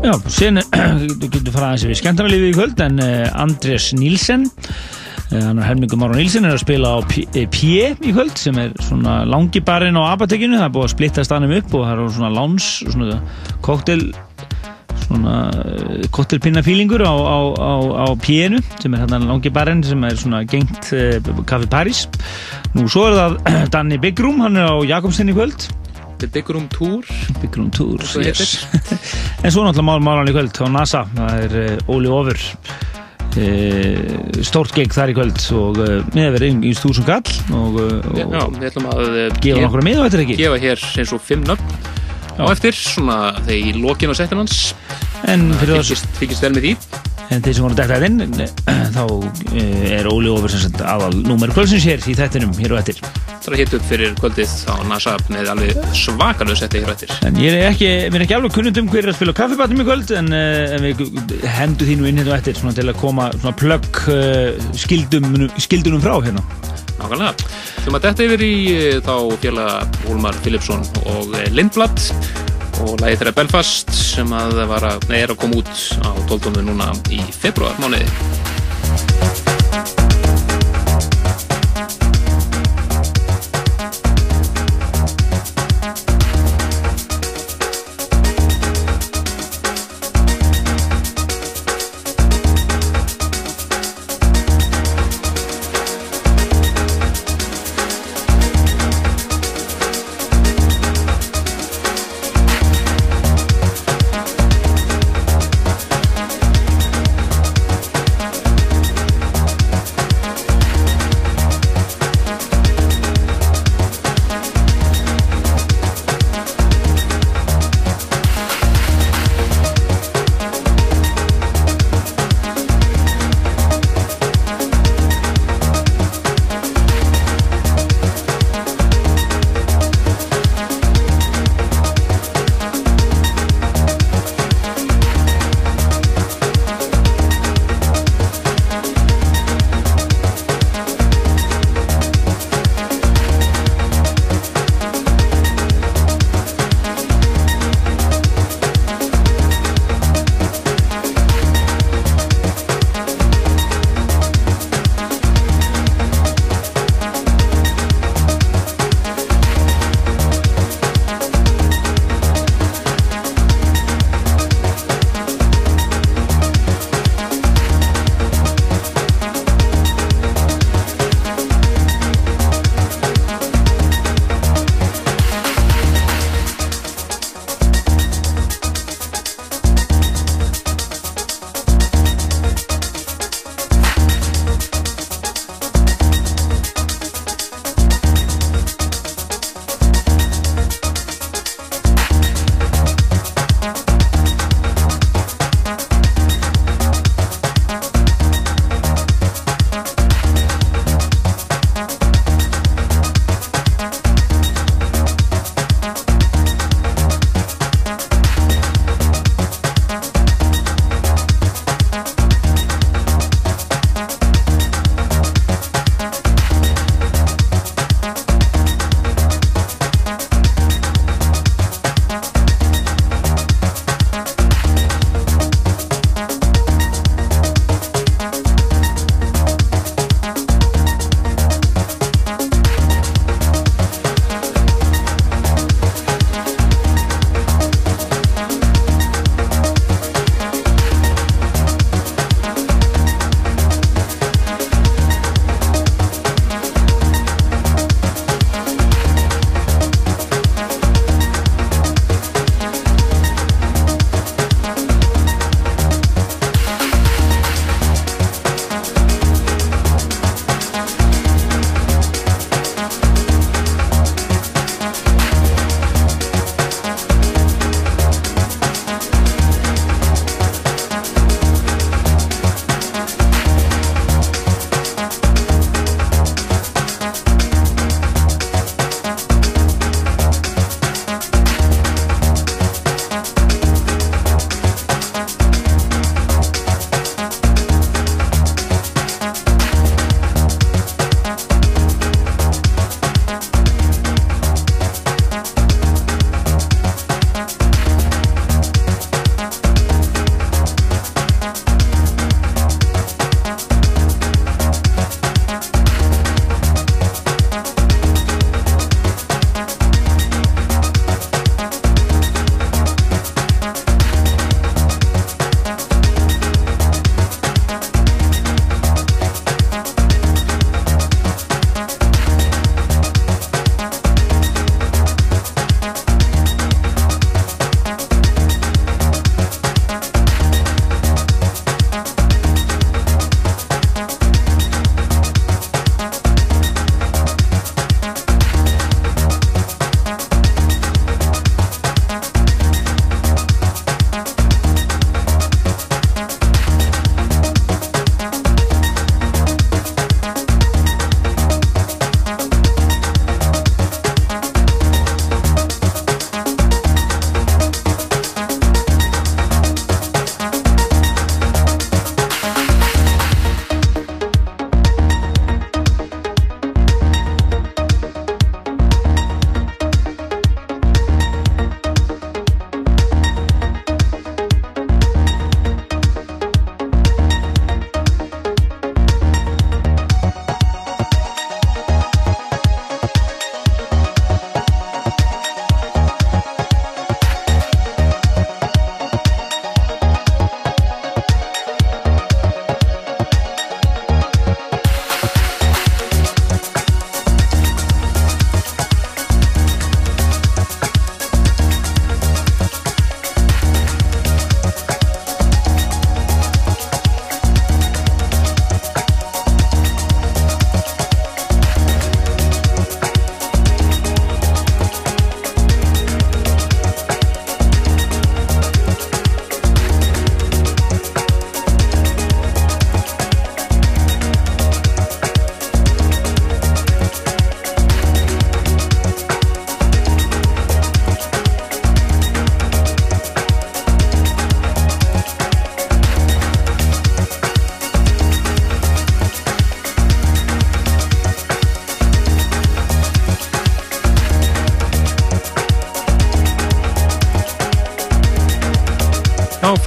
Já, 0.03 0.15
sen 0.27 0.57
getur 0.57 1.53
farað 1.53 1.67
aðeins 1.67 1.85
við 1.91 1.99
skemmtarnalífið 2.01 2.49
í 2.49 2.57
kvöld 2.57 2.83
en 2.83 2.99
uh, 3.03 3.29
Andrés 3.43 3.91
Nílsen 3.97 4.47
uh, 4.49 5.37
hann 5.37 5.61
er 5.61 5.67
helmingur 5.69 6.01
Máron 6.01 6.17
Nílsen 6.17 6.49
er 6.49 6.57
að 6.57 6.63
spila 6.65 6.95
á 6.97 6.99
P 7.05 7.27
P 7.53 7.77
í 7.93 8.13
kvöld 8.15 8.33
sem 8.41 8.57
er 8.63 8.73
svona 8.81 9.21
langi 9.29 9.61
barinn 9.65 9.99
á 10.01 10.15
apatekinu 10.15 10.57
það 10.57 10.69
er 10.69 10.75
búið 10.79 10.89
að 10.89 10.95
splitta 10.95 11.27
stanum 11.27 11.53
upp 11.59 11.77
og 11.77 11.85
það 11.85 11.95
eru 11.97 12.11
svona 12.17 12.33
láns 12.33 12.71
svona 12.87 13.21
koktel 13.61 14.09
svona 15.03 15.35
koktelpinna 16.13 16.61
fílingur 16.65 17.01
á, 17.05 17.13
á, 17.13 17.37
á, 17.53 17.71
á 18.03 18.05
P-inu 18.19 18.59
sem 18.81 18.93
er 18.95 18.99
hérna 19.03 19.17
langi 19.23 19.49
barinn 19.53 19.83
sem 19.85 20.01
er 20.07 20.15
svona 20.19 20.39
gengt 20.49 20.83
uh, 20.95 21.43
Café 21.49 21.67
Paris. 21.69 21.99
Nú 22.73 22.81
svo 22.91 23.01
er 23.11 23.15
það 23.19 23.31
Danny 23.75 23.97
Bigrum 24.01 24.37
hann 24.43 24.57
er 24.59 24.65
á 24.71 24.75
Jakobsen 24.95 25.31
í 25.31 25.35
kvöld. 25.37 25.59
The 26.23 26.29
Big 26.31 26.47
Room 26.49 26.67
Tour. 26.71 27.03
Big 27.41 27.55
Room 27.57 27.69
Tours, 27.73 28.13
Svo 28.13 28.21
yes. 28.23 28.63
en 29.43 29.51
svo 29.51 29.61
náttúrulega 29.65 29.89
mál 29.89 30.03
málan 30.05 30.29
í 30.31 30.35
kvöld 30.35 30.55
á 30.55 30.67
NASA, 30.71 31.01
það 31.17 31.31
er 31.47 31.53
uh, 31.59 31.91
Óli 31.91 32.09
Ofur 32.13 32.37
uh, 32.39 32.45
stórt 34.45 34.71
gig 34.77 34.89
þar 34.93 35.11
í 35.11 35.15
kvöld 35.17 35.39
og 35.57 35.73
uh, 35.83 35.97
miðverð 36.15 36.47
yngst 36.51 36.85
þúsund 36.85 37.07
kall 37.09 37.33
og, 37.57 37.71
Já, 38.15 38.25
og 38.45 38.55
við 38.55 38.69
ætlum 38.69 38.87
að 38.93 38.99
uh, 39.09 39.25
gefa 39.43 39.65
nokkra 39.65 39.83
mið 39.89 39.97
á 39.99 40.03
þetta 40.05 40.23
ekki? 40.23 40.37
gefa 40.45 40.57
hér 40.63 40.79
eins 41.03 41.11
og 41.17 41.21
fimm 41.27 41.43
nöfn. 41.49 41.67
Á 42.33 42.49
eftir, 42.49 42.73
svona 42.73 43.17
þegar 43.43 43.59
í 43.59 43.71
lokin 43.83 44.09
á 44.09 44.15
settin 44.17 44.39
hans 44.41 44.55
en 45.31 45.49
fyrir 45.61 45.81
þess 45.81 46.05
fylgist 46.19 46.45
vel 46.45 46.53
með 46.55 46.67
því. 46.67 47.01
En 47.33 47.41
þeir 47.41 47.55
sem 47.55 47.63
voru 47.65 47.77
dætt 47.77 47.91
að 47.95 48.05
inn 48.09 48.17
þá 48.93 49.03
uh, 49.07 49.53
er 49.89 50.09
Óli 50.11 50.29
Ofur 50.29 50.51
sem 50.51 50.61
sagt 50.65 50.81
aðal 50.85 51.15
númer 51.23 51.53
kvöldsins 51.55 51.85
hér 51.87 52.03
í 52.09 52.15
þettinum 52.17 52.51
hér 52.59 52.75
og 52.75 52.81
eftir. 52.81 52.99
Það 52.99 53.47
er 53.47 53.55
að 53.55 53.61
hitta 53.63 53.79
upp 53.79 53.87
fyrir 53.89 54.13
kvöldið 54.19 54.53
á 54.69 54.75
NASA 54.89 55.15
með 55.31 55.49
alveg 55.53 55.87
svakalög 55.97 56.59
setti 56.59 56.83
hér 56.83 56.91
á 56.91 56.93
eftir. 56.93 57.15
En 57.25 57.39
ég 57.41 57.57
er 57.57 57.71
ekki, 57.71 57.89
mér 58.13 58.19
er 58.21 58.27
ekki 58.27 58.37
alveg 58.37 58.55
kunnund 58.57 58.81
um 58.83 58.91
hver 58.91 59.07
er 59.07 59.13
að 59.13 59.17
spila 59.17 59.33
á 59.33 59.39
kaffibatum 59.39 59.81
í 59.81 59.87
kvöld 59.87 60.13
en, 60.19 60.29
uh, 60.35 60.75
en 60.77 60.85
við 60.85 61.47
hendu 61.55 61.89
þínu 61.89 62.11
inn 62.11 62.21
hérna 62.21 62.37
á 62.37 62.39
eftir 62.41 62.59
til 62.61 62.87
að 62.89 63.01
koma 63.01 63.31
plögg 63.63 64.03
uh, 64.13 64.69
skildum, 64.85 65.47
skildunum 65.57 66.03
frá 66.03 66.19
hérna. 66.19 66.45
Nákvæmlega. 66.99 67.33
Þegar 67.83 67.93
maður 67.93 68.05
detta 68.05 68.25
yfir 68.27 68.43
í 68.45 68.53
eh, 68.73 68.97
þá 69.03 69.15
félaga 69.43 70.07
Úlmar 70.11 70.37
Philipsson 70.43 70.83
og 71.09 71.33
eh, 71.39 71.49
Lindblad 71.51 71.99
og 72.81 72.95
lagið 73.01 73.21
þeirra 73.21 73.35
Belfast 73.37 73.93
sem 73.97 74.33
að 74.37 74.63
var 74.71 74.87
að, 74.93 75.09
nei, 75.11 75.19
er 75.23 75.35
að 75.35 75.41
koma 75.43 75.61
út 75.61 75.73
á 76.01 76.11
12. 76.29 76.63
núna 76.65 76.93
í 77.13 77.21
februar 77.35 77.77
mánuði. 77.81 78.09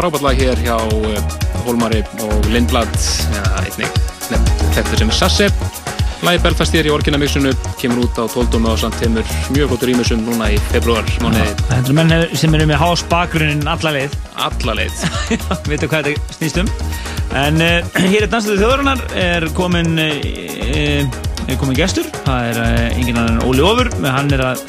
Frábært 0.07 0.23
lag 0.23 0.39
hér 0.39 0.61
hjá 0.63 0.77
Hólmari 1.65 1.99
og 2.23 2.45
Lindblad. 2.53 2.93
Einnig 3.59 3.89
þetta 4.77 4.99
sem 5.01 5.11
er 5.11 5.17
Sasse 5.17 5.49
Lagi 6.23 6.39
Belfast 6.45 6.75
hér 6.77 6.87
í 6.87 6.93
orginamixinu 6.95 7.51
kemur 7.81 8.05
út 8.05 8.21
á 8.23 8.25
12. 8.31 8.61
og 8.71 8.79
samt 8.79 8.99
teimur 9.01 9.27
mjög 9.51 9.73
flottur 9.73 9.91
ímessum 9.91 10.23
núna 10.23 10.53
í 10.55 10.61
februar 10.71 11.03
Þetta 11.11 11.81
eru 11.81 11.97
menn 11.99 12.15
sem 12.39 12.55
eru 12.55 12.69
með 12.71 12.79
hás 12.85 13.03
bakgrunnin 13.11 13.67
alla 13.67 13.95
leið. 13.97 14.15
Alla 14.47 14.77
leið. 14.79 15.03
Veitu 15.71 15.91
hvað 15.91 16.13
þetta 16.13 16.39
snýst 16.39 16.63
um? 16.63 16.71
En 17.35 17.59
uh, 17.59 17.97
hér 18.13 18.29
er 18.29 18.31
Dansaðu 18.31 18.61
þjóðarinnar 18.63 19.03
er 19.27 19.49
komin 19.59 19.99
uh, 19.99 21.03
er 21.51 21.59
komin 21.59 21.79
gestur. 21.79 22.07
Það 22.23 22.53
er 22.53 22.63
uh, 22.63 22.85
engin 22.93 23.19
annan 23.19 23.43
Óli 23.43 23.67
Ofur 23.67 23.91
hann 24.07 24.31
er 24.39 24.53
að 24.53 24.63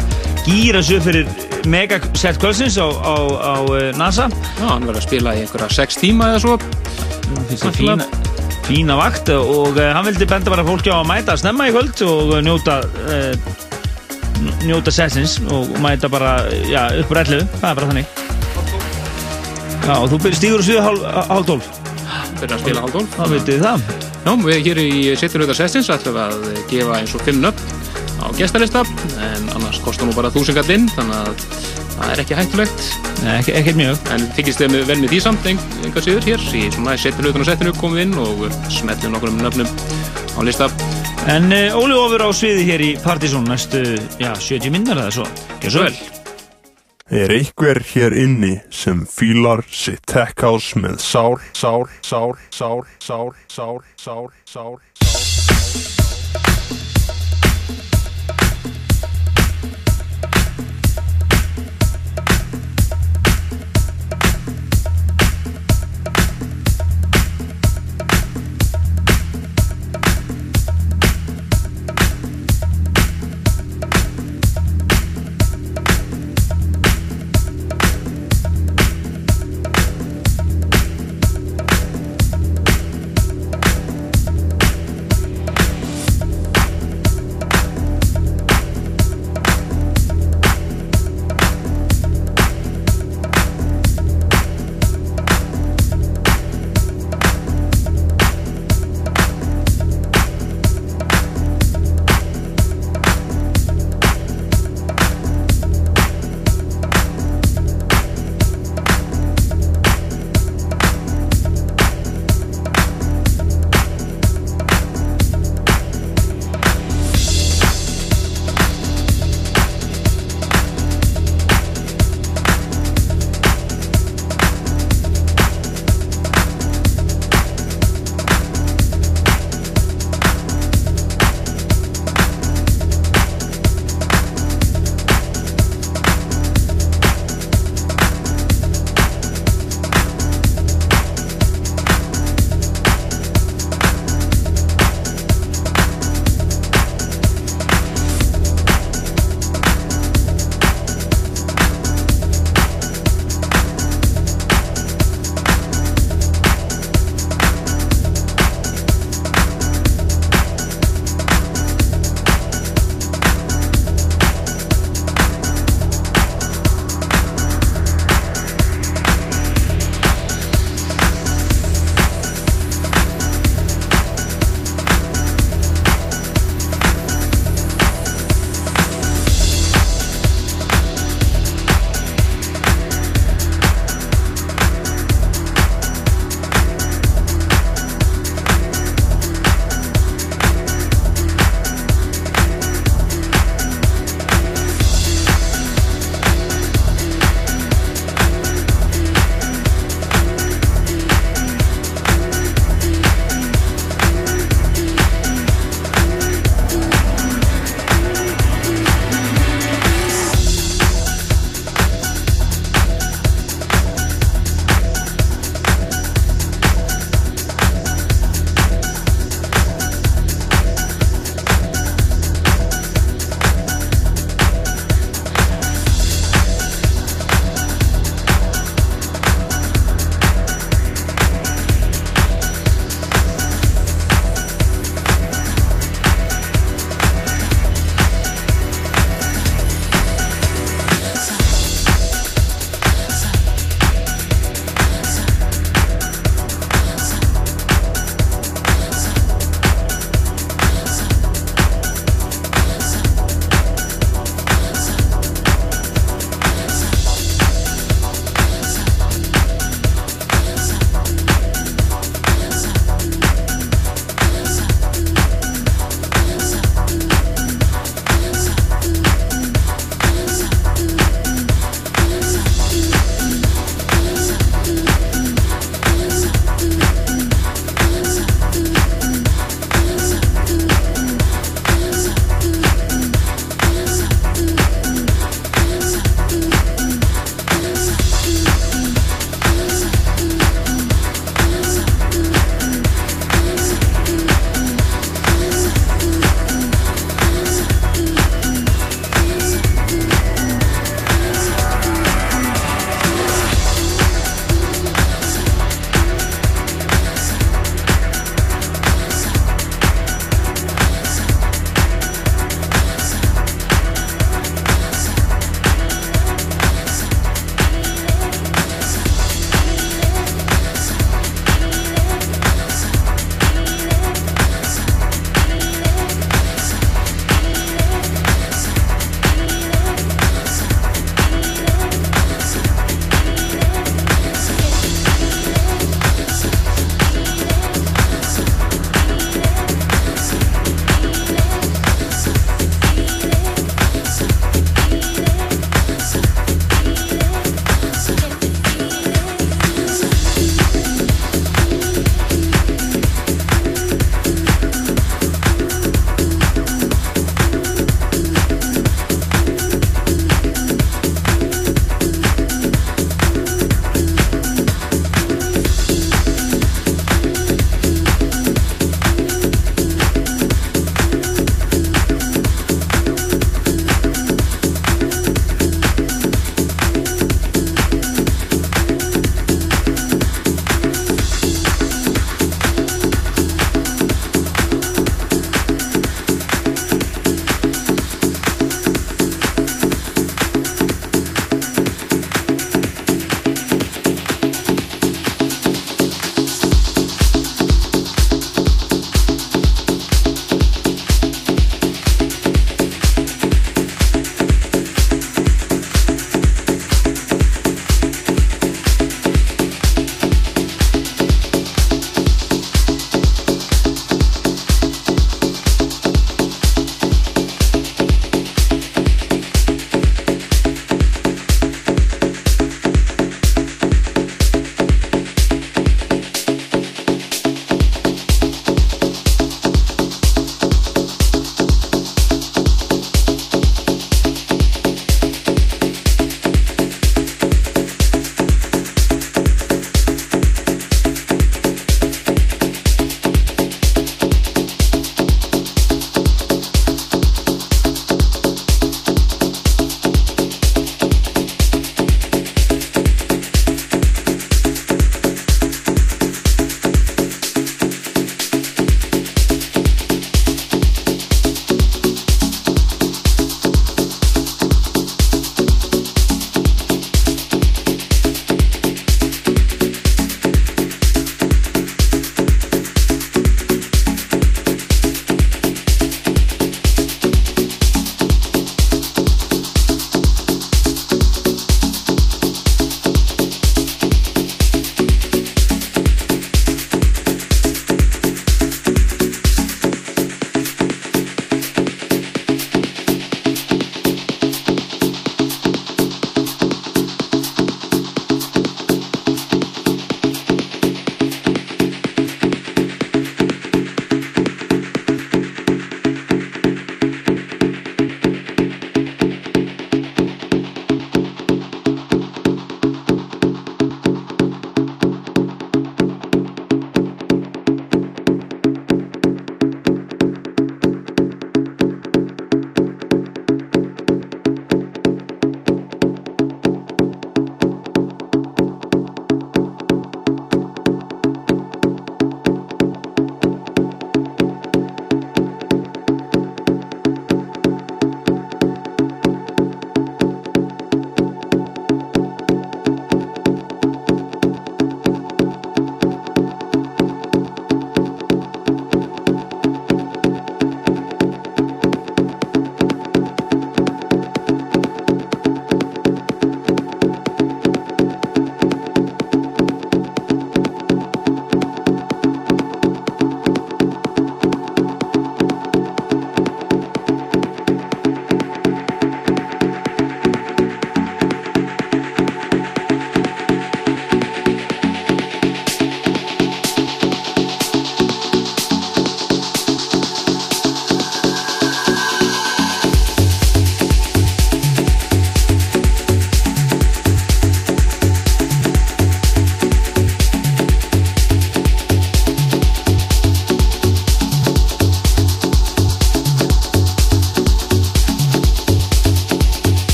gýra 0.47 0.81
upp 0.81 1.05
fyrir 1.11 1.46
megasett 1.69 2.39
kvöldsins 2.41 2.77
á, 2.79 2.87
á, 2.87 3.15
á 3.27 3.55
uh, 3.63 3.91
NASA. 3.99 4.27
Já, 4.57 4.65
hann 4.67 4.87
verður 4.87 5.01
að 5.01 5.07
spila 5.07 5.35
í 5.35 5.43
einhverja 5.43 5.69
6 5.77 5.99
tíma 6.01 6.31
eða 6.33 6.43
svo. 6.43 6.57
Finnst 7.49 7.65
það 7.65 7.79
fína, 7.81 8.07
fína 8.67 8.97
vakt 8.99 9.31
og 9.35 9.77
uh, 9.77 9.87
hann 9.95 10.07
vildi 10.07 10.27
benda 10.29 10.53
bara 10.53 10.65
fólki 10.67 10.93
á 10.93 10.97
að 10.99 11.09
mæta 11.11 11.35
að 11.35 11.43
snemma 11.43 11.69
í 11.69 11.75
kvöld 11.75 12.03
og 12.07 12.35
uh, 12.35 12.41
njóta 12.45 12.79
uh, 13.07 13.33
njóta 14.67 14.93
sessins 14.93 15.39
og 15.51 15.75
mæta 15.83 16.09
bara 16.11 16.39
já, 16.69 16.87
upp 17.01 17.11
á 17.11 17.15
rellu, 17.21 17.43
það 17.57 17.69
er 17.71 17.81
bara 17.81 17.91
þannig. 17.91 18.15
Já, 19.87 19.93
og 19.95 20.09
þú 20.11 20.79
hálf, 20.83 21.03
hálf 21.31 21.47
tólf 21.47 21.73
fyrir 22.37 22.53
að 22.53 22.61
spila 22.61 22.83
hálf 22.83 22.93
12 22.93 23.15
þá 23.15 23.23
vitið 23.33 23.65
það. 23.65 23.89
Já, 24.27 24.31
við 24.43 24.65
hér 24.67 24.79
í 24.81 24.91
Sitturhauðar 25.17 25.57
Sessins 25.57 25.89
ætlum 25.93 26.17
að 26.19 26.47
gefa 26.69 26.99
eins 26.99 27.13
og 27.15 27.23
5 27.25 27.41
nöfn 27.41 27.75
á 28.17 28.27
gestalista 28.37 28.83
en 29.21 29.49
annars 29.55 29.79
kostar 29.83 30.07
nú 30.09 30.15
bara 30.17 30.31
1000 30.33 30.57
kall 30.57 30.73
inn 30.73 30.87
þannig 30.91 31.15
það 31.15 31.16
er 32.17 32.25
ekki 32.25 32.37
hættulegt 32.37 33.07
Nei, 33.23 33.39
ekki, 33.39 33.53
ekkert 33.57 33.77
mjög. 33.79 34.01
En 34.13 34.25
þykist 34.37 34.61
þið 34.61 34.75
vel 34.87 34.97
með 35.01 35.13
því 35.13 35.19
samt 35.25 35.47
en, 35.49 35.61
enga 35.87 36.03
síður 36.05 36.27
hér 36.27 36.43
í 36.57 36.63
svona 36.73 36.97
Sitturhauðar 37.01 37.47
Sessinu 37.47 37.73
komum 37.77 37.97
við 37.97 38.05
inn 38.05 38.19
og 38.21 38.43
smetlum 38.73 39.15
nokkur 39.15 39.33
um 39.33 39.39
nöfnum 39.41 39.71
á 40.37 40.39
lista. 40.45 40.69
En 41.27 41.49
uh, 41.51 41.79
Óli 41.79 41.97
Ofur 41.97 42.23
á 42.23 42.29
sviði 42.35 42.67
hér 42.69 42.85
í 42.85 42.91
Partizón 43.01 43.49
næstu, 43.49 43.81
já, 44.21 44.31
70 44.37 44.73
minnar 44.73 45.01
eða 45.01 45.17
svo. 45.17 45.25
Gjör 45.63 45.75
svo 45.75 45.87
vel. 45.87 45.97
Er 47.07 47.31
einhver 47.31 47.79
hér 47.87 48.15
inni 48.19 48.57
sem 48.75 49.05
fílar 49.07 49.63
sitt 49.71 50.03
tech 50.11 50.35
house 50.43 50.77
með 50.79 50.99
sál, 50.99 51.39
sál, 51.55 51.87
sál, 52.03 52.35
sál, 52.51 52.83
sál, 52.99 53.31
sál, 53.47 53.79
sál, 53.97 54.29
sál, 54.45 54.75
sál. 54.93 54.96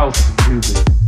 House. 0.00 0.99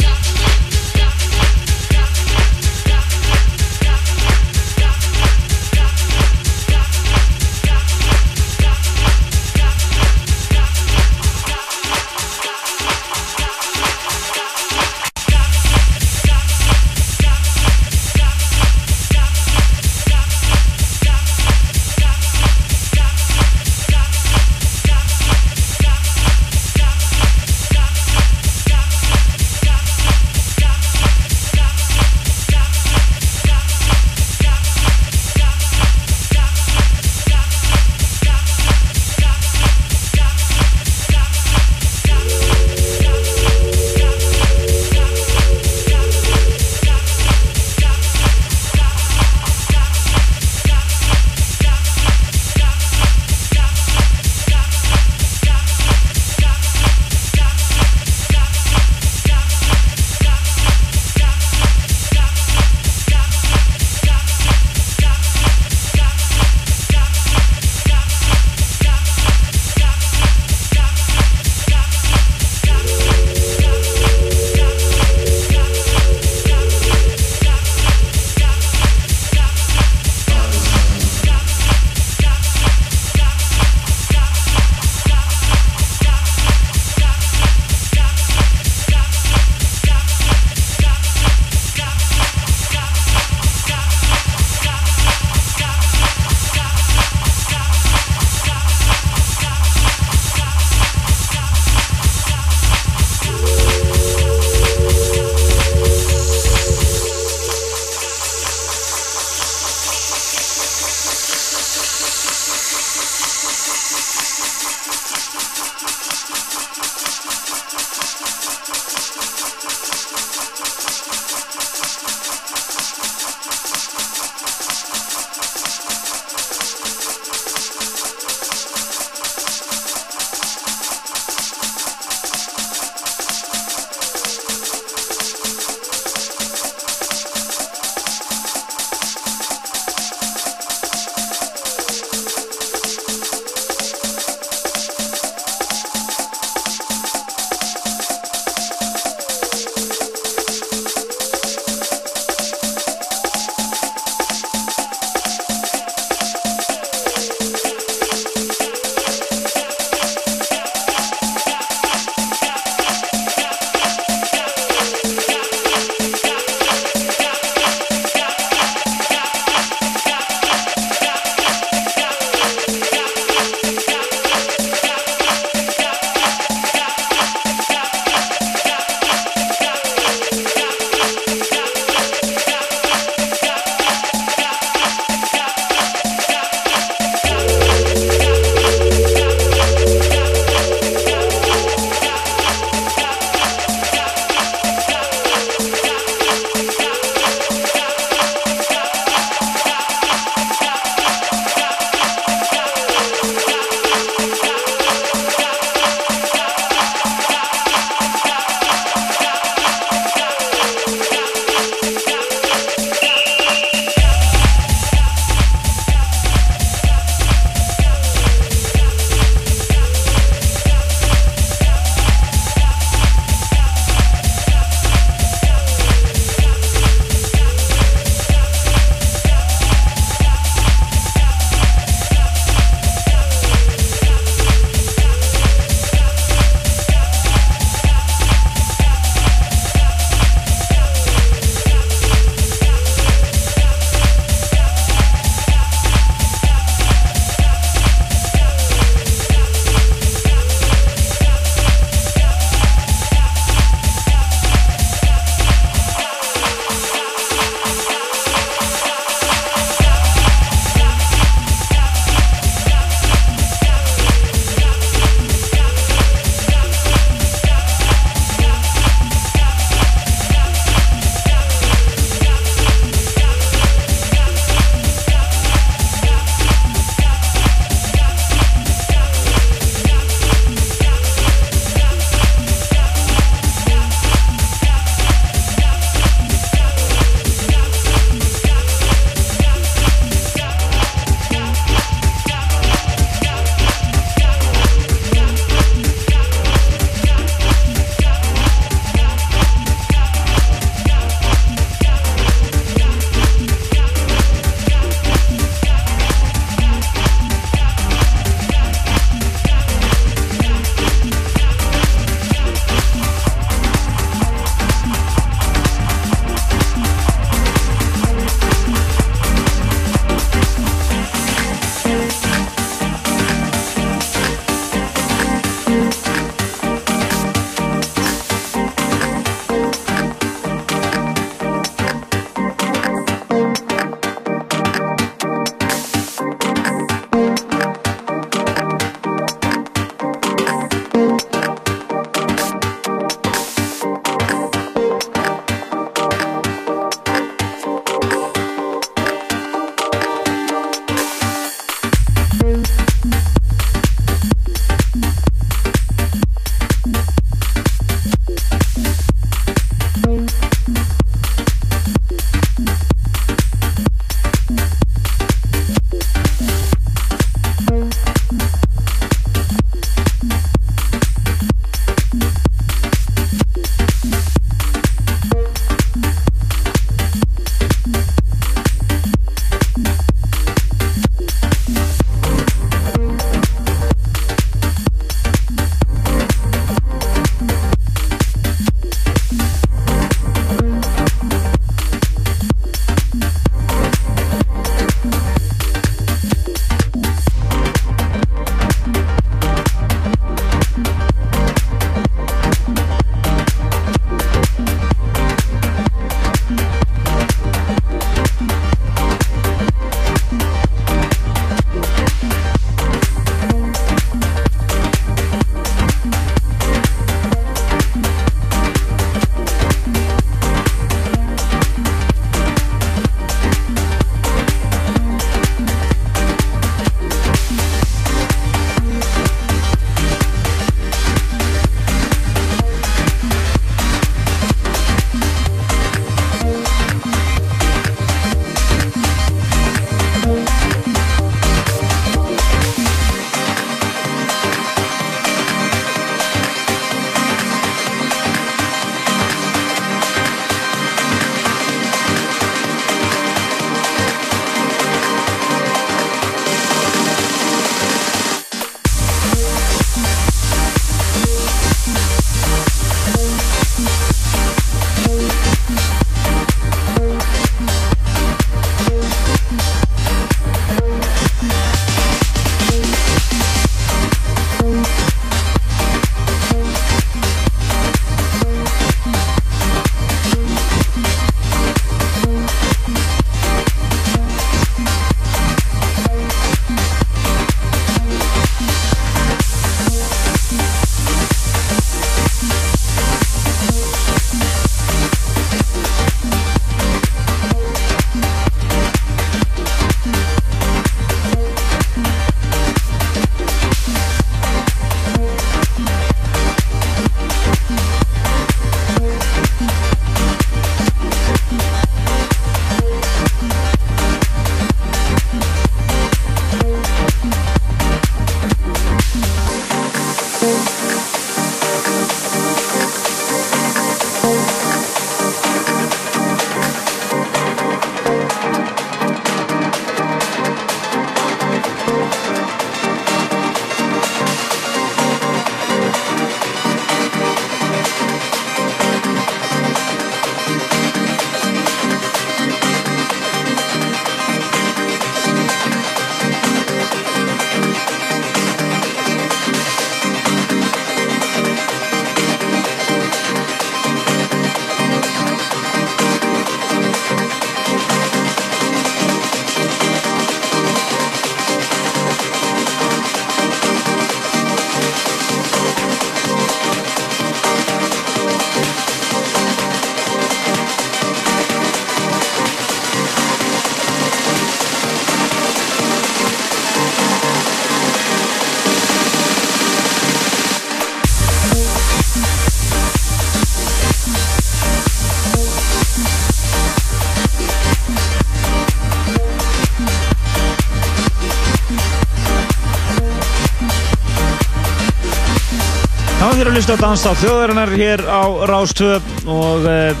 Já, 596.42 596.46
þér 596.48 596.56
að 596.56 596.56
hlusta 596.58 596.74
á 596.74 596.82
Dans 596.82 597.02
á 597.06 597.12
þjóðarinnar 597.20 597.70
hér 597.78 598.00
á 598.02 598.22
Rástvö 598.50 598.96
og 599.30 599.62
uh, 599.62 600.00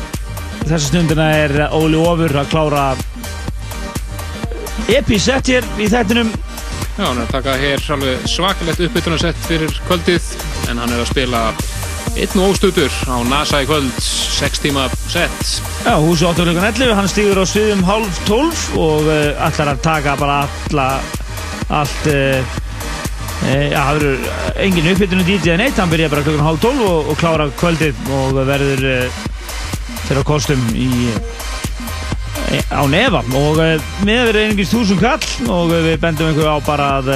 þessa 0.64 0.88
stundina 0.88 1.26
er 1.38 1.52
Óli 1.70 2.00
Ofur 2.02 2.32
að 2.34 2.48
klára 2.50 2.86
episett 4.90 5.52
hér 5.52 5.68
í 5.78 5.86
þettinum 5.92 6.32
Já, 6.96 7.04
hann 7.04 7.20
er 7.20 7.28
að 7.28 7.30
taka 7.36 7.54
hér 7.60 7.86
alveg 7.94 8.26
svakalegt 8.32 8.82
uppbytunarsett 8.88 9.38
fyrir 9.46 9.76
kvöldið 9.86 10.26
en 10.72 10.82
hann 10.82 10.96
er 10.96 11.04
að 11.04 11.12
spila 11.12 11.44
einn 12.16 12.42
og 12.42 12.56
óstutur 12.56 12.98
á 13.06 13.16
NASA 13.30 13.62
í 13.62 13.68
kvöld 13.70 14.02
6 14.02 14.64
tíma 14.64 14.88
sett 15.14 15.54
Já, 15.86 15.94
húsi 15.94 16.26
8 16.26 16.42
klukkan 16.42 16.66
11, 16.72 16.96
hann 16.98 17.12
stýður 17.12 17.44
á 17.46 17.52
sviðum 17.52 17.86
hálf 17.86 18.18
12 18.26 18.66
og 18.82 19.06
uh, 19.06 19.46
ætlar 19.46 19.76
að 19.76 19.86
taka 19.86 20.18
bara 20.18 20.42
alla 20.48 20.88
allt 21.70 22.10
uh, 22.10 22.58
Já, 23.52 23.80
það 23.84 23.98
verður 23.98 24.26
engin 24.64 24.86
uppbytunum 24.92 25.26
DJ 25.28 25.56
neitt, 25.60 25.76
hann 25.76 25.90
byrja 25.92 26.08
bara 26.12 26.24
klukkan 26.24 26.46
hálf 26.46 26.62
12 26.62 26.84
og, 26.86 27.10
og 27.12 27.18
klára 27.20 27.48
kvöldið 27.60 27.98
og 28.16 28.38
verður 28.48 28.84
uh, 28.88 29.18
fyrir 30.06 30.24
kostum 30.28 30.62
í 30.72 30.88
á 32.72 32.82
nefa 32.88 33.20
og 33.20 33.60
uh, 33.60 33.90
með 34.06 34.22
verður 34.30 34.40
einingist 34.46 34.72
þúsund 34.72 35.04
kall 35.04 35.52
og 35.52 35.72
við 35.74 36.00
bendum 36.00 36.30
einhver 36.30 36.48
á 36.48 36.56
bara 36.64 36.88
að, 37.02 37.12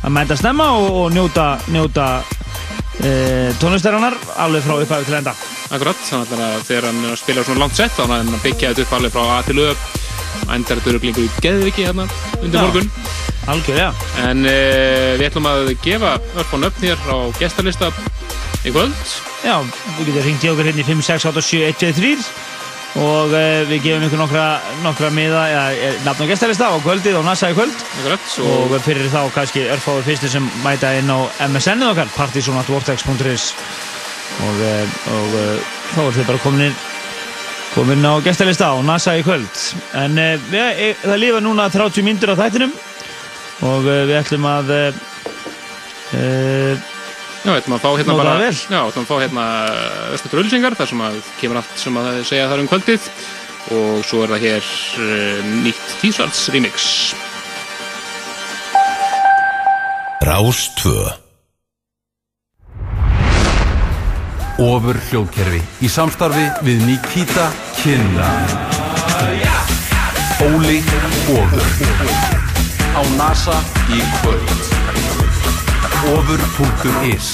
að 0.00 0.16
mænda 0.16 0.40
snemma 0.40 0.70
og, 0.78 0.88
og 1.02 1.14
njóta, 1.16 1.46
njóta 1.68 2.08
uh, 2.24 3.48
tónlistarinnar 3.60 4.16
alveg 4.40 4.64
frá 4.64 4.78
upphæðu 4.78 5.10
til 5.10 5.20
enda. 5.20 5.36
Akkurat, 5.70 6.04
þannig 6.08 6.44
að 6.48 6.60
þegar 6.70 6.88
hann 6.88 7.08
að 7.12 7.18
spila 7.20 7.44
svona 7.46 7.66
langt 7.66 7.76
sett 7.78 7.94
þá 7.98 8.06
er 8.06 8.16
hann 8.16 8.36
að 8.38 8.44
byggja 8.48 8.72
þetta 8.72 8.86
upp 8.88 8.96
alveg 8.98 9.16
frá 9.18 9.26
A 9.36 9.40
til 9.44 9.60
og 9.66 9.88
endar 10.54 10.80
þetta 10.80 10.94
öruglingu 10.94 11.26
í 11.26 11.32
geðviki 11.44 11.86
hérna 11.86 12.08
undir 12.40 12.62
morgun 12.64 12.90
algjörlega. 13.50 13.90
En 14.26 14.44
uh, 14.46 15.16
við 15.18 15.26
ætlum 15.30 15.48
að 15.50 15.72
gefa 15.84 16.14
örf 16.38 16.54
og 16.56 16.62
nöfn 16.62 16.86
hér 16.86 17.02
á 17.10 17.18
gestarlista 17.38 17.90
í 18.64 18.72
kvöld. 18.74 18.96
Já, 19.44 19.56
þú 19.96 20.06
getur 20.06 20.24
hringt 20.26 20.44
í 20.44 20.50
okkur 20.52 20.68
hérna 20.68 20.82
í 20.82 20.88
5, 20.88 21.04
6, 21.06 21.28
8, 21.32 21.44
7, 21.48 21.62
1, 21.70 21.78
2, 21.80 21.92
3 22.00 22.16
og 23.00 23.30
uh, 23.30 23.62
við 23.70 23.84
gefum 23.84 24.04
ykkur 24.08 24.18
nokkra, 24.18 24.44
nokkra 24.82 25.12
miða, 25.14 25.44
ja, 25.46 25.64
nafn 26.02 26.24
og 26.24 26.32
gestarlista 26.32 26.72
á 26.74 26.76
kvöldið 26.82 27.20
og 27.20 27.26
NASA 27.26 27.52
í 27.52 27.56
kvöld. 27.58 27.84
Akkurat, 28.00 28.30
og 28.50 28.76
fyrir 28.84 29.10
þá 29.12 29.22
kannski 29.36 29.66
örfáður 29.70 30.08
fyrstu 30.08 30.30
sem 30.32 30.50
mæta 30.64 30.92
inn 30.98 31.10
á 31.10 31.18
MSN-ið 31.46 31.92
okkar 31.92 32.14
partysonatvortex.is 32.16 33.50
og, 34.40 34.62
uh, 34.66 34.96
og 35.16 35.36
þá 35.94 36.00
er 36.06 36.16
þið 36.18 36.32
bara 36.32 36.44
komin 36.46 36.68
inn 36.70 36.78
komin 37.74 38.02
á 38.02 38.18
gestarlista 38.18 38.72
á 38.74 38.76
NASA 38.82 39.14
í 39.18 39.22
kvöld. 39.22 39.50
En 39.94 40.18
við, 40.50 40.62
e, 40.74 40.88
það 41.04 41.20
lifa 41.22 41.42
núna 41.44 41.68
30 41.70 42.02
myndur 42.06 42.34
á 42.34 42.40
þættinum 42.42 42.72
og 43.66 43.84
uh, 43.84 44.06
við 44.08 44.16
ætlum 44.20 44.46
að 44.50 44.72
uh, 44.76 44.88
Já, 47.40 47.54
ætlum 47.56 47.78
að 47.78 47.80
fá 47.80 47.90
hérna 47.96 48.14
bara. 48.18 48.34
Já, 48.52 48.80
ætlum 48.84 49.06
að 49.06 49.08
fá 49.08 49.16
hérna 49.22 49.44
öskutur 50.12 50.42
ölsingar 50.42 50.76
þar 50.76 50.90
sem 50.90 51.00
að 51.06 51.14
kemur 51.40 51.60
allt 51.62 51.78
sem 51.80 51.96
að 51.96 52.10
segja 52.28 52.50
þar 52.50 52.60
um 52.64 52.68
kvöldið. 52.68 53.06
Og 53.76 54.04
svo 54.08 54.24
er 54.24 54.34
það 54.34 54.44
hér 54.44 54.68
uh, 55.00 55.50
nýtt 55.64 55.96
T-Swarts 56.02 56.42
remix. 56.52 56.90
Rás 60.20 60.66
2 60.82 60.92
Ofur 64.60 64.98
hljóðkerfi 65.08 65.62
í 65.80 65.88
samstarfi 65.88 66.44
við 66.66 66.84
Nikita 66.84 67.46
Kynna 67.78 68.28
Óli 70.44 70.82
Ofur 71.38 72.39
á 72.94 73.02
NASA 73.16 73.56
í 73.92 74.00
kvöld. 74.20 74.50
Ofur.is 76.14 77.28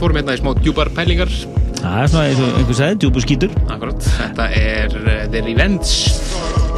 fórum 0.00 0.16
hérna 0.16 0.34
í 0.36 0.40
smá 0.40 0.54
djúpar 0.56 0.88
pælingar. 0.96 1.30
Það 1.80 1.96
er 2.02 2.10
svona 2.12 2.24
eins 2.28 2.40
og 2.40 2.56
einhver 2.58 2.76
sagði, 2.76 2.96
djúbu 3.02 3.22
skítur. 3.24 3.52
Akkurat, 3.72 4.06
þetta 4.16 4.46
er 4.56 4.96
uh, 5.00 5.12
The 5.32 5.42
Revenge 5.44 5.90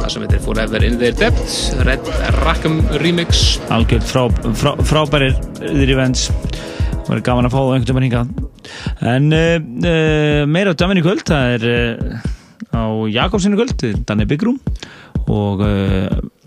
það 0.03 0.09
sem 0.11 0.25
heitir 0.25 0.41
Forever 0.43 0.83
in 0.83 0.97
Their 0.99 1.15
Depth 1.15 1.83
Red 1.87 2.09
Rackham 2.41 2.81
Remix. 3.03 3.43
Algjörð 3.71 4.09
frá, 4.09 4.23
frá, 4.59 4.73
frábærir 4.83 5.37
þýr 5.61 5.93
events 5.95 6.25
það 6.33 7.11
verður 7.13 7.23
gaman 7.29 7.47
að 7.47 7.55
fá 7.55 7.59
það 7.59 7.73
einhvern 7.77 7.99
veginn 7.99 8.07
hingað. 8.09 8.33
En 9.13 9.29
uh, 9.37 9.55
uh, 9.59 10.41
meira 10.51 10.75
dömin 10.79 10.99
í 10.99 11.05
kvöld 11.05 11.23
það 11.29 11.55
er 11.55 11.67
á 12.73 12.83
Jakobsinu 13.13 13.59
kvöld 13.59 13.87
Danni 14.07 14.27
Byggrúm 14.27 14.59
og 15.31 15.61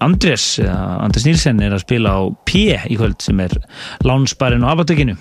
Andrés 0.05 0.45
Andrés 0.61 1.25
Nílsen 1.25 1.63
er 1.65 1.73
að 1.73 1.85
spila 1.87 2.13
á 2.13 2.21
P 2.45 2.67
í 2.77 2.99
kvöld 2.99 3.23
sem 3.25 3.39
er 3.41 3.55
lánsbærin 4.05 4.67
á 4.67 4.75
abatökinu 4.75 5.15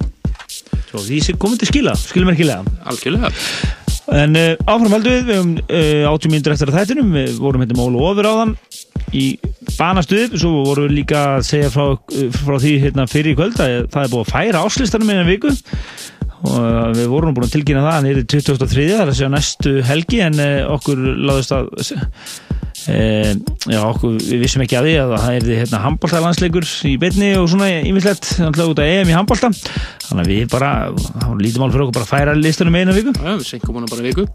svo 0.96 1.06
því 1.08 1.40
komið 1.42 1.64
til 1.64 1.72
skila 1.72 1.98
skilum 2.00 2.32
ekki 2.34 2.48
Algjörlega. 2.92 3.34
En 4.14 4.38
uh, 4.38 4.52
áfram 4.70 4.94
heldum 4.94 5.14
við, 5.16 5.30
höfum 5.34 5.54
uh, 5.66 6.12
80 6.12 6.32
mínútur 6.34 6.54
eftir 6.54 6.70
að 6.70 6.78
þættinum, 6.80 7.14
við 7.16 7.40
vorum 7.42 7.64
hérna 7.64 7.78
mólu 7.80 8.04
ofur 8.06 8.28
á 8.30 8.34
þann 8.38 8.52
í 9.16 9.26
banastuð, 9.80 10.36
svo 10.38 10.52
vorum 10.68 10.86
við 10.86 11.00
líka 11.00 11.24
að 11.36 11.48
segja 11.48 11.72
frá, 11.74 11.96
uh, 11.96 12.28
frá 12.36 12.58
því 12.62 12.74
hérna 12.84 13.08
fyrir 13.10 13.34
í 13.34 13.40
kvöld 13.40 13.58
að 13.58 13.88
það 13.94 14.04
er 14.04 14.12
búið 14.14 14.22
að 14.22 14.34
færa 14.36 14.62
áslistanum 14.62 15.10
innan 15.10 15.30
viku. 15.30 15.54
Og 16.46 16.60
uh, 16.60 16.92
við 16.94 17.10
vorum 17.10 17.34
búin 17.34 17.48
að 17.48 17.56
tilkynna 17.56 17.88
það 17.88 18.06
nýrið 18.06 18.28
2003, 18.36 18.88
það 18.92 19.02
er 19.02 19.10
að 19.10 19.18
segja 19.18 19.32
næstu 19.34 19.76
helgi 19.90 20.22
en 20.28 20.38
uh, 20.44 20.76
okkur 20.76 21.02
láðist 21.26 21.56
að 21.56 21.72
uh, 22.92 23.32
já, 23.72 23.80
okkur, 23.82 24.16
við 24.20 24.44
vissum 24.46 24.64
ekki 24.66 24.78
að 24.80 24.88
því 24.90 24.96
að 25.02 25.14
það 25.16 25.38
er 25.38 25.50
hérna 25.62 25.82
handbóltalandsleikur 25.86 26.68
í 26.90 26.94
beinni 27.02 27.32
og 27.40 27.50
svona 27.52 27.70
ímislegt, 27.82 28.30
þannig 28.38 28.64
að 28.64 28.72
út 28.74 28.82
að 28.84 28.92
EM 28.94 29.12
í 29.12 29.18
handbólta 29.18 29.52
þannig 30.06 30.22
að 30.22 30.32
við 30.32 30.48
bara, 30.54 30.72
var 30.94 31.42
lítið 31.42 31.62
mál 31.62 31.72
fyrir 31.74 31.86
okkur 31.86 31.96
bara 31.98 32.06
að 32.06 32.12
færa 32.12 32.36
listanum 32.38 32.78
einu 32.78 32.96
viku. 32.96 33.14
Já, 33.16 33.32
við 33.32 33.48
senkum 33.50 33.80
hana 33.80 33.90
bara 33.90 34.04
í 34.04 34.10
viku. 34.12 34.26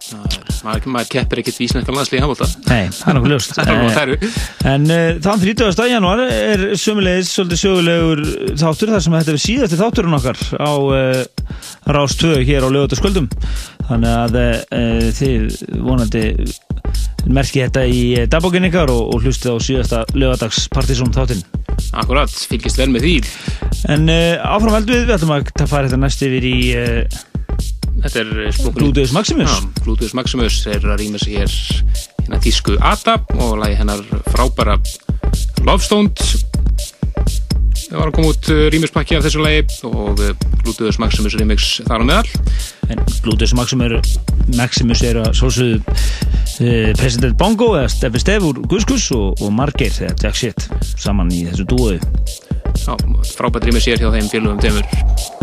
Maður, 0.67 0.89
maður 0.97 1.11
keppir 1.15 1.43
ekkert 1.43 1.61
í 1.61 1.69
íslenska 1.69 1.95
landslíði 1.95 2.25
handbólta 2.25 2.49
Nei, 2.67 2.91
það 2.97 3.13
er 3.13 3.19
nokkuð 3.19 3.35
ljóst. 3.35 3.61
En 4.71 4.87
uh, 4.93 5.21
þann 5.23 5.43
30. 5.43 5.83
januar 5.91 6.23
er 6.27 6.65
sömulegis 6.79 7.31
svolítið 7.35 7.63
sögulegur 7.63 8.25
þáttur 8.61 8.93
þar 8.95 9.05
sem 9.05 9.17
þetta 9.17 9.33
er 9.33 9.43
síðasti 9.45 9.79
þátturinn 9.81 10.19
okkar 10.19 10.43
á 10.61 10.73
uh, 10.75 11.23
Rás 11.91 12.17
2 12.21 12.43
hér 12.47 12.67
á 12.67 12.69
lögutaskvöldum 12.69 13.31
þannig 13.91 14.17
að 14.17 14.37
uh, 14.41 15.07
þið 15.19 15.57
vonandi 15.85 16.25
merki 17.31 17.65
þetta 17.65 17.87
í 17.91 18.03
uh, 18.17 18.27
dagbókinn 18.31 18.69
ykkar 18.71 18.93
og, 18.93 19.15
og 19.15 19.25
hlustið 19.25 19.57
á 19.57 19.59
síðasta 19.67 20.03
lögadags 20.15 20.69
partysón 20.73 21.13
þáttinn. 21.15 21.43
Akkurat, 21.99 22.31
fylgist 22.31 22.79
vel 22.79 22.91
með 22.95 23.07
því. 23.07 23.17
En 23.91 24.07
uh, 24.13 24.39
áfram 24.47 24.79
heldum 24.79 24.95
við, 24.95 25.09
við 25.09 25.17
ætlum 25.17 25.35
að 25.37 25.67
fara 25.67 25.89
þetta 25.89 26.01
næst 26.05 26.25
yfir 26.27 26.49
í 26.51 26.57
uh, 26.79 27.21
Þetta 28.01 28.21
er 28.23 28.71
Gluteus 28.79 29.13
Maximus. 29.13 29.51
Já, 29.51 29.83
Gluteus 29.85 30.15
Maximus 30.17 30.61
er 30.71 30.87
að 30.89 31.03
rýma 31.03 31.21
sig 31.21 31.37
hér 31.37 31.57
hérna 32.23 32.41
tísku 32.41 32.79
Ada 32.81 33.19
og 33.37 33.59
lagi 33.61 33.77
hennar 33.81 34.01
frábæra 34.31 34.79
Love 35.67 35.85
Stoned 35.85 36.50
Það 37.91 37.99
var 37.99 38.11
að 38.11 38.15
koma 38.15 38.31
út 38.31 38.49
uh, 38.55 38.61
rýmispakki 38.71 39.17
af 39.19 39.25
þessu 39.27 39.41
lagi 39.43 39.65
og 39.89 40.21
uh, 40.23 40.29
Gluteus 40.63 41.01
Maximus 41.03 41.35
remix 41.41 41.71
þar 41.89 42.05
á 42.05 42.07
meðal. 42.07 42.29
En 42.87 43.03
Gluteus 43.25 43.55
Maximus, 43.59 44.13
Maximus 44.55 45.03
er 45.09 45.19
að 45.25 45.33
svolsögðu 45.41 45.81
uh, 45.83 46.95
President 47.01 47.35
Bongo 47.41 47.73
eða 47.81 47.91
Steffi 47.91 48.23
Stef 48.23 48.47
úr 48.47 48.63
Guskus 48.71 49.11
og, 49.17 49.43
og 49.43 49.51
Margeir 49.59 49.91
eða 50.07 50.15
Jack 50.23 50.39
Shit 50.39 50.71
saman 50.95 51.35
í 51.35 51.43
þessu 51.51 51.67
dúi 51.67 51.99
Já, 52.79 52.95
frábært 53.35 53.67
rýmis 53.67 53.91
hér 53.91 53.99
hjá 53.99 54.11
þeim 54.15 54.31
félugum 54.31 54.63
demur 54.63 55.40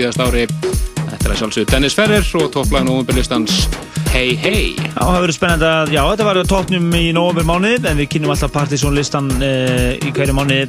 síðast 0.00 0.22
ári. 0.24 0.46
Þetta 1.10 1.26
er 1.26 1.32
að 1.32 1.38
sjálfsögðu 1.40 1.68
Dennis 1.68 1.96
Ferrer 1.98 2.28
og 2.38 2.50
topplæðin 2.54 2.90
og 2.92 3.00
umbyrlistans 3.02 3.56
Hey 4.10 4.32
Hey. 4.38 4.72
Já, 4.78 5.02
það 5.02 5.16
verður 5.18 5.36
spennandi 5.36 5.66
að, 5.68 5.92
já, 5.94 6.00
þetta 6.08 6.26
var 6.28 6.40
toppnum 6.48 6.94
í 6.96 7.02
november 7.14 7.46
mánuði, 7.46 7.80
en 7.90 8.00
við 8.00 8.08
kynum 8.14 8.32
alltaf 8.32 8.52
Partizón 8.54 8.96
listan 8.96 9.28
uh, 9.36 9.92
í 10.00 10.12
hverju 10.16 10.36
mánuði 10.38 10.64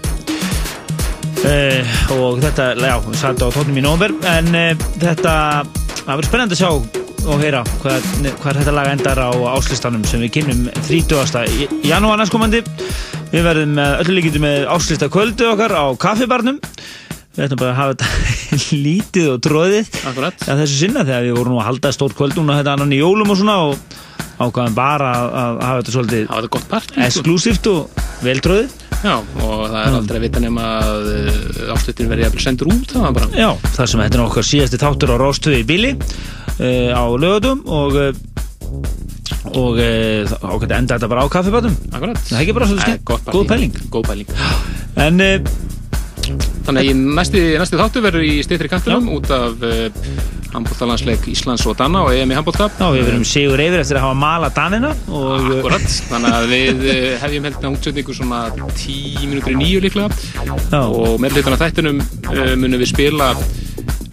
uh, 1.48 1.94
og 2.18 2.42
þetta, 2.44 2.68
já, 2.76 2.96
við 3.06 3.20
satt 3.22 3.42
á 3.42 3.48
toppnum 3.48 3.80
í 3.80 3.86
november, 3.86 4.14
en 4.34 4.52
uh, 4.52 4.86
þetta, 5.02 5.36
það 6.02 6.12
verður 6.12 6.30
spennandi 6.30 6.58
að 6.58 6.64
sjá 6.64 6.72
og 7.22 7.42
heyra 7.46 7.64
hvað, 7.84 8.08
hvað 8.42 8.62
þetta 8.62 8.76
lag 8.76 8.92
endar 8.92 9.22
á 9.22 9.30
áslistanum 9.54 10.06
sem 10.10 10.24
við 10.26 10.36
kynum 10.40 10.66
30. 10.90 11.46
í 11.54 11.70
janúar 11.86 12.18
næstkomandi. 12.18 12.64
Við 13.32 13.46
verðum 13.46 13.78
öllu 13.78 14.18
líkjum 14.18 14.44
með 14.44 14.66
áslista 14.74 15.08
kvöldu 15.14 15.52
okkar 15.54 15.78
á 15.78 15.86
kaffibarnum. 16.02 16.58
Við 17.38 17.46
ætlum 17.46 17.62
bara 17.62 17.76
að 17.76 17.78
hafa 17.78 17.94
þetta 17.94 18.31
lítið 18.86 19.28
og 19.36 19.42
tróðið 19.46 19.90
Akkurat. 20.12 20.46
að 20.48 20.64
þessu 20.64 20.80
sinna 20.86 21.04
þegar 21.08 21.28
við 21.28 21.38
vorum 21.40 21.60
að 21.62 21.68
halda 21.70 21.92
stórt 21.96 22.18
kvöld 22.18 22.38
núna 22.40 22.60
þetta 22.62 22.76
annan 22.78 22.96
í 22.96 23.02
jólum 23.02 23.32
og 23.34 23.40
svona 23.40 23.58
og 23.70 24.00
ákvaðum 24.42 24.76
bara 24.78 25.10
að, 25.16 25.28
að 25.42 25.60
hafa 25.68 25.82
þetta 25.82 25.94
svolítið 25.96 26.22
Það 26.26 26.36
var 26.36 26.46
þetta 26.46 26.56
gott 26.58 26.70
part. 26.72 26.92
sko. 26.92 27.04
exklusíft 27.08 27.68
og 27.72 28.02
veltróðið. 28.26 28.78
Já, 29.02 29.14
og 29.18 29.62
það 29.66 29.78
er 29.82 29.96
aldrei 29.98 30.18
að 30.20 30.24
vita 30.28 30.42
nema 30.44 30.66
að 30.82 31.08
uh, 31.12 31.74
áslutin 31.74 32.10
verði 32.12 32.26
að 32.28 32.36
sendur 32.44 32.70
út, 32.70 32.92
það 32.94 33.16
bara. 33.18 33.30
Já, 33.34 33.48
þar 33.78 33.90
sem 33.90 34.04
þetta 34.04 34.20
er 34.20 34.24
okkar 34.28 34.46
síðasti 34.46 34.80
þáttur 34.82 35.14
á 35.14 35.16
Róstöði 35.22 35.62
í 35.64 35.68
Bíli 35.72 35.92
uh, 35.98 36.92
á 36.94 37.04
lögatum 37.22 37.64
og 37.66 37.98
uh, 37.98 38.12
og 39.58 39.80
uh, 39.82 40.66
enda 40.70 40.96
þetta 40.98 41.10
bara 41.10 41.26
á 41.26 41.28
kaffibatum 41.34 41.74
Akkurat. 41.92 42.20
Það 42.28 42.38
er 42.38 42.44
ekki 42.46 42.56
bara 42.58 42.70
svolítið 42.70 43.00
skemmt. 43.02 43.32
Góð 43.34 43.48
pæling. 43.50 43.80
Góð 43.94 44.06
pæling. 44.12 44.36
En 45.02 45.26
uh, 45.26 45.54
Þannig 46.68 46.92
að 46.92 47.02
næsti, 47.18 47.42
næsti 47.62 47.80
þáttu 47.80 48.04
verður 48.06 48.28
í 48.28 48.36
steytri 48.46 48.70
kantunum 48.72 49.10
út 49.16 49.32
af 49.34 49.64
uh, 49.66 50.12
handbóltalansleik 50.52 51.26
Íslands 51.32 51.66
og 51.70 51.78
Danna 51.80 52.04
og 52.06 52.14
EM 52.16 52.34
í 52.34 52.38
handbólta. 52.38 52.68
já, 52.78 52.88
við 52.94 53.08
verum 53.08 53.26
sigur 53.28 53.64
yfir 53.64 53.82
eftir 53.84 54.00
að 54.00 54.06
hafa 54.08 54.20
malað 54.22 54.56
Danina 54.58 54.92
og 55.08 55.50
Akkurat, 55.58 55.88
þannig 56.12 56.38
að 56.38 56.48
við 56.52 56.86
uh, 56.86 57.02
hefjum 57.24 57.50
held 57.50 57.60
með 57.64 57.72
útsendingu 57.78 58.18
svona 58.18 58.44
10 58.60 59.28
minútur 59.32 59.56
í 59.56 59.60
nýju 59.62 59.84
líklega 59.88 60.10
Já. 60.46 60.84
og 60.86 61.18
með 61.24 61.40
hlutan 61.40 61.58
af 61.58 61.66
þættunum 61.66 62.02
uh, 62.04 62.54
munum 62.60 62.82
við 62.82 62.92
spila 62.94 63.34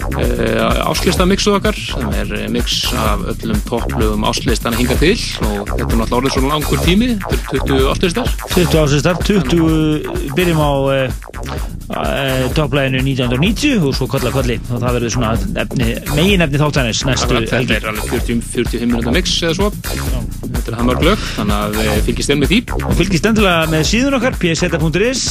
uh, 0.06 0.90
áslista 0.90 1.26
mixuð 1.28 1.58
okkar 1.58 1.78
sem 1.78 2.12
er 2.20 2.32
uh, 2.38 2.44
mix 2.52 2.80
af 2.94 3.24
öllum 3.34 3.60
topplögum 3.68 4.26
áslistana 4.28 4.78
hinga 4.78 4.96
til 5.00 5.16
og 5.46 5.72
þetta 5.72 5.88
er 5.88 6.00
náttúrulega 6.02 6.18
orðið 6.20 6.36
svo 6.36 6.44
langur 6.46 6.84
tími 6.84 7.10
þetta 7.18 7.58
er 7.58 7.66
20 7.72 7.90
áslistar. 7.92 8.32
20 8.54 8.78
ásistar 8.84 9.22
20 9.24 10.32
byrjum 10.38 10.62
á 10.62 10.72
uh, 10.72 12.46
topplæginu 12.56 13.00
1990 13.02 13.86
og 13.88 13.94
svo 13.96 14.08
kolla 14.10 14.32
kolli. 14.34 14.58
Og 14.68 14.82
það 14.82 14.96
verður 14.98 15.14
svona 15.14 15.32
efni, 15.62 15.88
megin 16.16 16.44
efni 16.44 16.60
þáttanins 16.60 17.04
næstu 17.08 17.28
Akkurat, 17.28 17.48
þetta 17.48 17.56
helgi. 17.56 17.76
er 17.78 17.88
alveg 17.92 18.10
40, 18.12 18.42
45 18.52 18.90
minúta 18.90 19.14
mix 19.14 19.36
eða 19.42 19.54
svo. 19.58 19.70
Þetta 19.78 20.64
er 20.64 20.76
það 20.76 20.88
mörg 20.90 21.06
lög 21.06 21.24
þannig 21.36 21.56
að 21.58 22.02
fylgist 22.08 22.34
inn 22.34 22.42
með 22.42 22.52
því. 22.52 22.60
Og 22.82 22.94
fylgist 22.98 23.28
endilega 23.30 23.70
með 23.72 23.86
síðun 23.92 24.18
okkar 24.18 24.38
pseta.is 24.42 25.24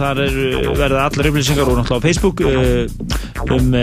þar 0.00 0.22
er, 0.24 0.38
verða 0.80 1.06
allar 1.08 1.30
upplýsingar 1.30 1.70
og 1.70 1.78
náttúrulega 1.80 2.02
á 2.02 2.06
Facebook 2.08 2.42
um 3.54 3.74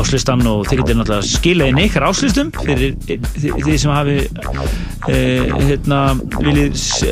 áslistan 0.00 0.44
og 0.50 0.64
þið 0.68 0.80
getur 0.82 0.98
náttúrulega 1.00 1.28
skila 1.28 1.68
inn 1.70 1.80
ykkar 1.84 2.06
áslistum 2.10 2.50
fyrir 2.60 2.94
þið 3.06 3.76
sem 3.82 3.92
hafi 3.94 4.16
uh, 4.24 5.54
hérna 5.68 6.00
viljið 6.38 6.76
s- 6.78 7.04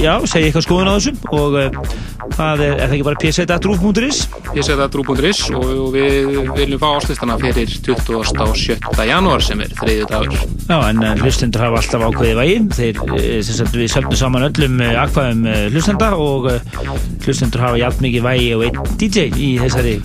já, 0.00 0.14
segja 0.28 0.50
eitthvað 0.50 0.66
skoðun 0.66 0.90
á 0.90 0.94
þessum 0.96 1.16
og 1.34 1.58
það 2.36 2.62
er, 2.66 2.74
er 2.76 2.84
það 2.86 2.94
ekki 2.98 3.06
bara 3.08 3.20
pseta.ruf.is 3.24 4.20
pseta.ru.is 4.50 5.40
og 5.56 5.94
við 5.94 6.30
viljum 6.56 6.80
fá 6.82 6.88
áslistana 7.00 7.36
fyrir 7.40 7.70
27. 7.70 8.76
janúar 9.10 9.42
sem 9.44 9.60
er 9.64 9.72
þriðju 9.80 10.08
dagur 10.10 10.36
Já, 10.70 10.76
en 10.86 11.02
hlustendur 11.24 11.64
hafa 11.64 11.80
alltaf 11.80 12.04
ákveðið 12.06 12.36
vægi. 12.38 12.58
Þeir, 12.76 12.98
sem 13.42 13.56
sagt, 13.56 13.74
við 13.74 13.88
söfnum 13.90 14.18
saman 14.20 14.44
öllum 14.46 14.76
akvæðum 14.86 15.40
uh, 15.50 15.62
hlustenda 15.74 16.10
og 16.20 16.46
hlustendur 17.26 17.64
hafa 17.66 17.80
jafn 17.82 18.04
mikið 18.06 18.26
vægi 18.28 18.50
og 18.54 18.66
einn 18.68 18.94
DJ 19.00 19.26
í 19.34 19.50
þessari 19.64 19.96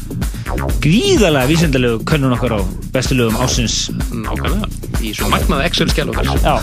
gríðalega 0.81 1.49
vísendalegu 1.65 2.03
könnun 2.05 2.33
okkar 2.35 2.53
á 2.53 2.59
bestu 2.93 3.15
lögum 3.17 3.37
ásins. 3.41 3.89
nákvæmlega 4.13 4.67
í 5.01 5.13
svo 5.17 5.29
magnaða 5.29 5.65
Excel-skjál 5.65 6.11
okkar 6.11 6.25
Já. 6.45 6.55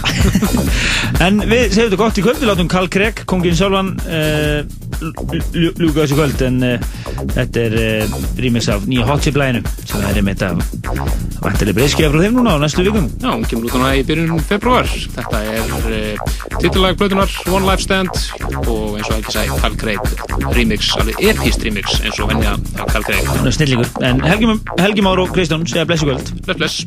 en 1.27 1.43
við 1.43 1.75
segjum 1.75 1.91
þetta 1.91 1.99
gott 1.99 2.19
í 2.19 2.23
kvöld, 2.23 2.39
við 2.39 2.51
látum 2.51 2.71
Karl 2.71 2.89
Gregg, 2.89 3.25
kongin 3.27 3.57
sjálfan, 3.59 3.97
uh, 4.07 4.63
ljúka 5.01 6.03
þessu 6.03 6.19
kvöld, 6.19 6.43
en 6.47 6.57
uh, 6.67 6.77
þetta 7.35 7.65
er 7.67 7.77
uh, 7.81 8.17
rýmis 8.41 8.69
af 8.73 8.87
nýja 8.89 9.07
hot 9.09 9.25
chip 9.25 9.39
læginu 9.41 9.63
sem 9.85 10.05
er 10.07 10.21
einmitt 10.21 10.43
af 10.47 10.61
vantileg 11.43 11.77
breyskjöf 11.79 12.13
frá 12.13 12.23
þeim 12.23 12.39
núna 12.39 12.55
á 12.55 12.59
næstu 12.63 12.85
vikum. 12.87 13.09
Já, 13.23 13.31
hún 13.33 13.47
kemur 13.49 13.69
út 13.69 13.77
núna 13.79 13.93
í 13.99 14.05
byrjun 14.07 14.43
februar 14.47 14.87
þetta 14.87 15.43
er 15.57 15.65
uh, 15.91 16.15
titulag 16.59 16.99
plötunar 17.01 17.31
One 17.51 17.67
Life 17.67 17.83
Stand 17.87 18.13
og 18.67 18.99
eins 18.99 19.11
og 19.11 19.19
ekki 19.19 19.37
sagði 19.37 19.61
Carl 19.63 19.77
Craig 19.81 20.01
remix, 20.57 20.93
alveg 21.01 21.17
epist 21.33 21.67
remix 21.67 21.99
eins 22.03 22.21
og 22.23 22.31
venja 22.33 22.57
af 22.79 22.87
Carl 22.93 23.07
Craig 23.09 23.23
Hann 23.33 23.47
er 23.47 23.55
snillingur. 23.57 23.89
En 24.03 24.21
Helgi, 24.25 24.47
Helgi 24.79 25.01
Már 25.01 25.19
og 25.19 25.29
Kristján 25.35 25.67
segja 25.67 25.85
blessu 25.85 26.07
kvöld. 26.07 26.33
bless 26.47 26.59
bless 26.59 26.87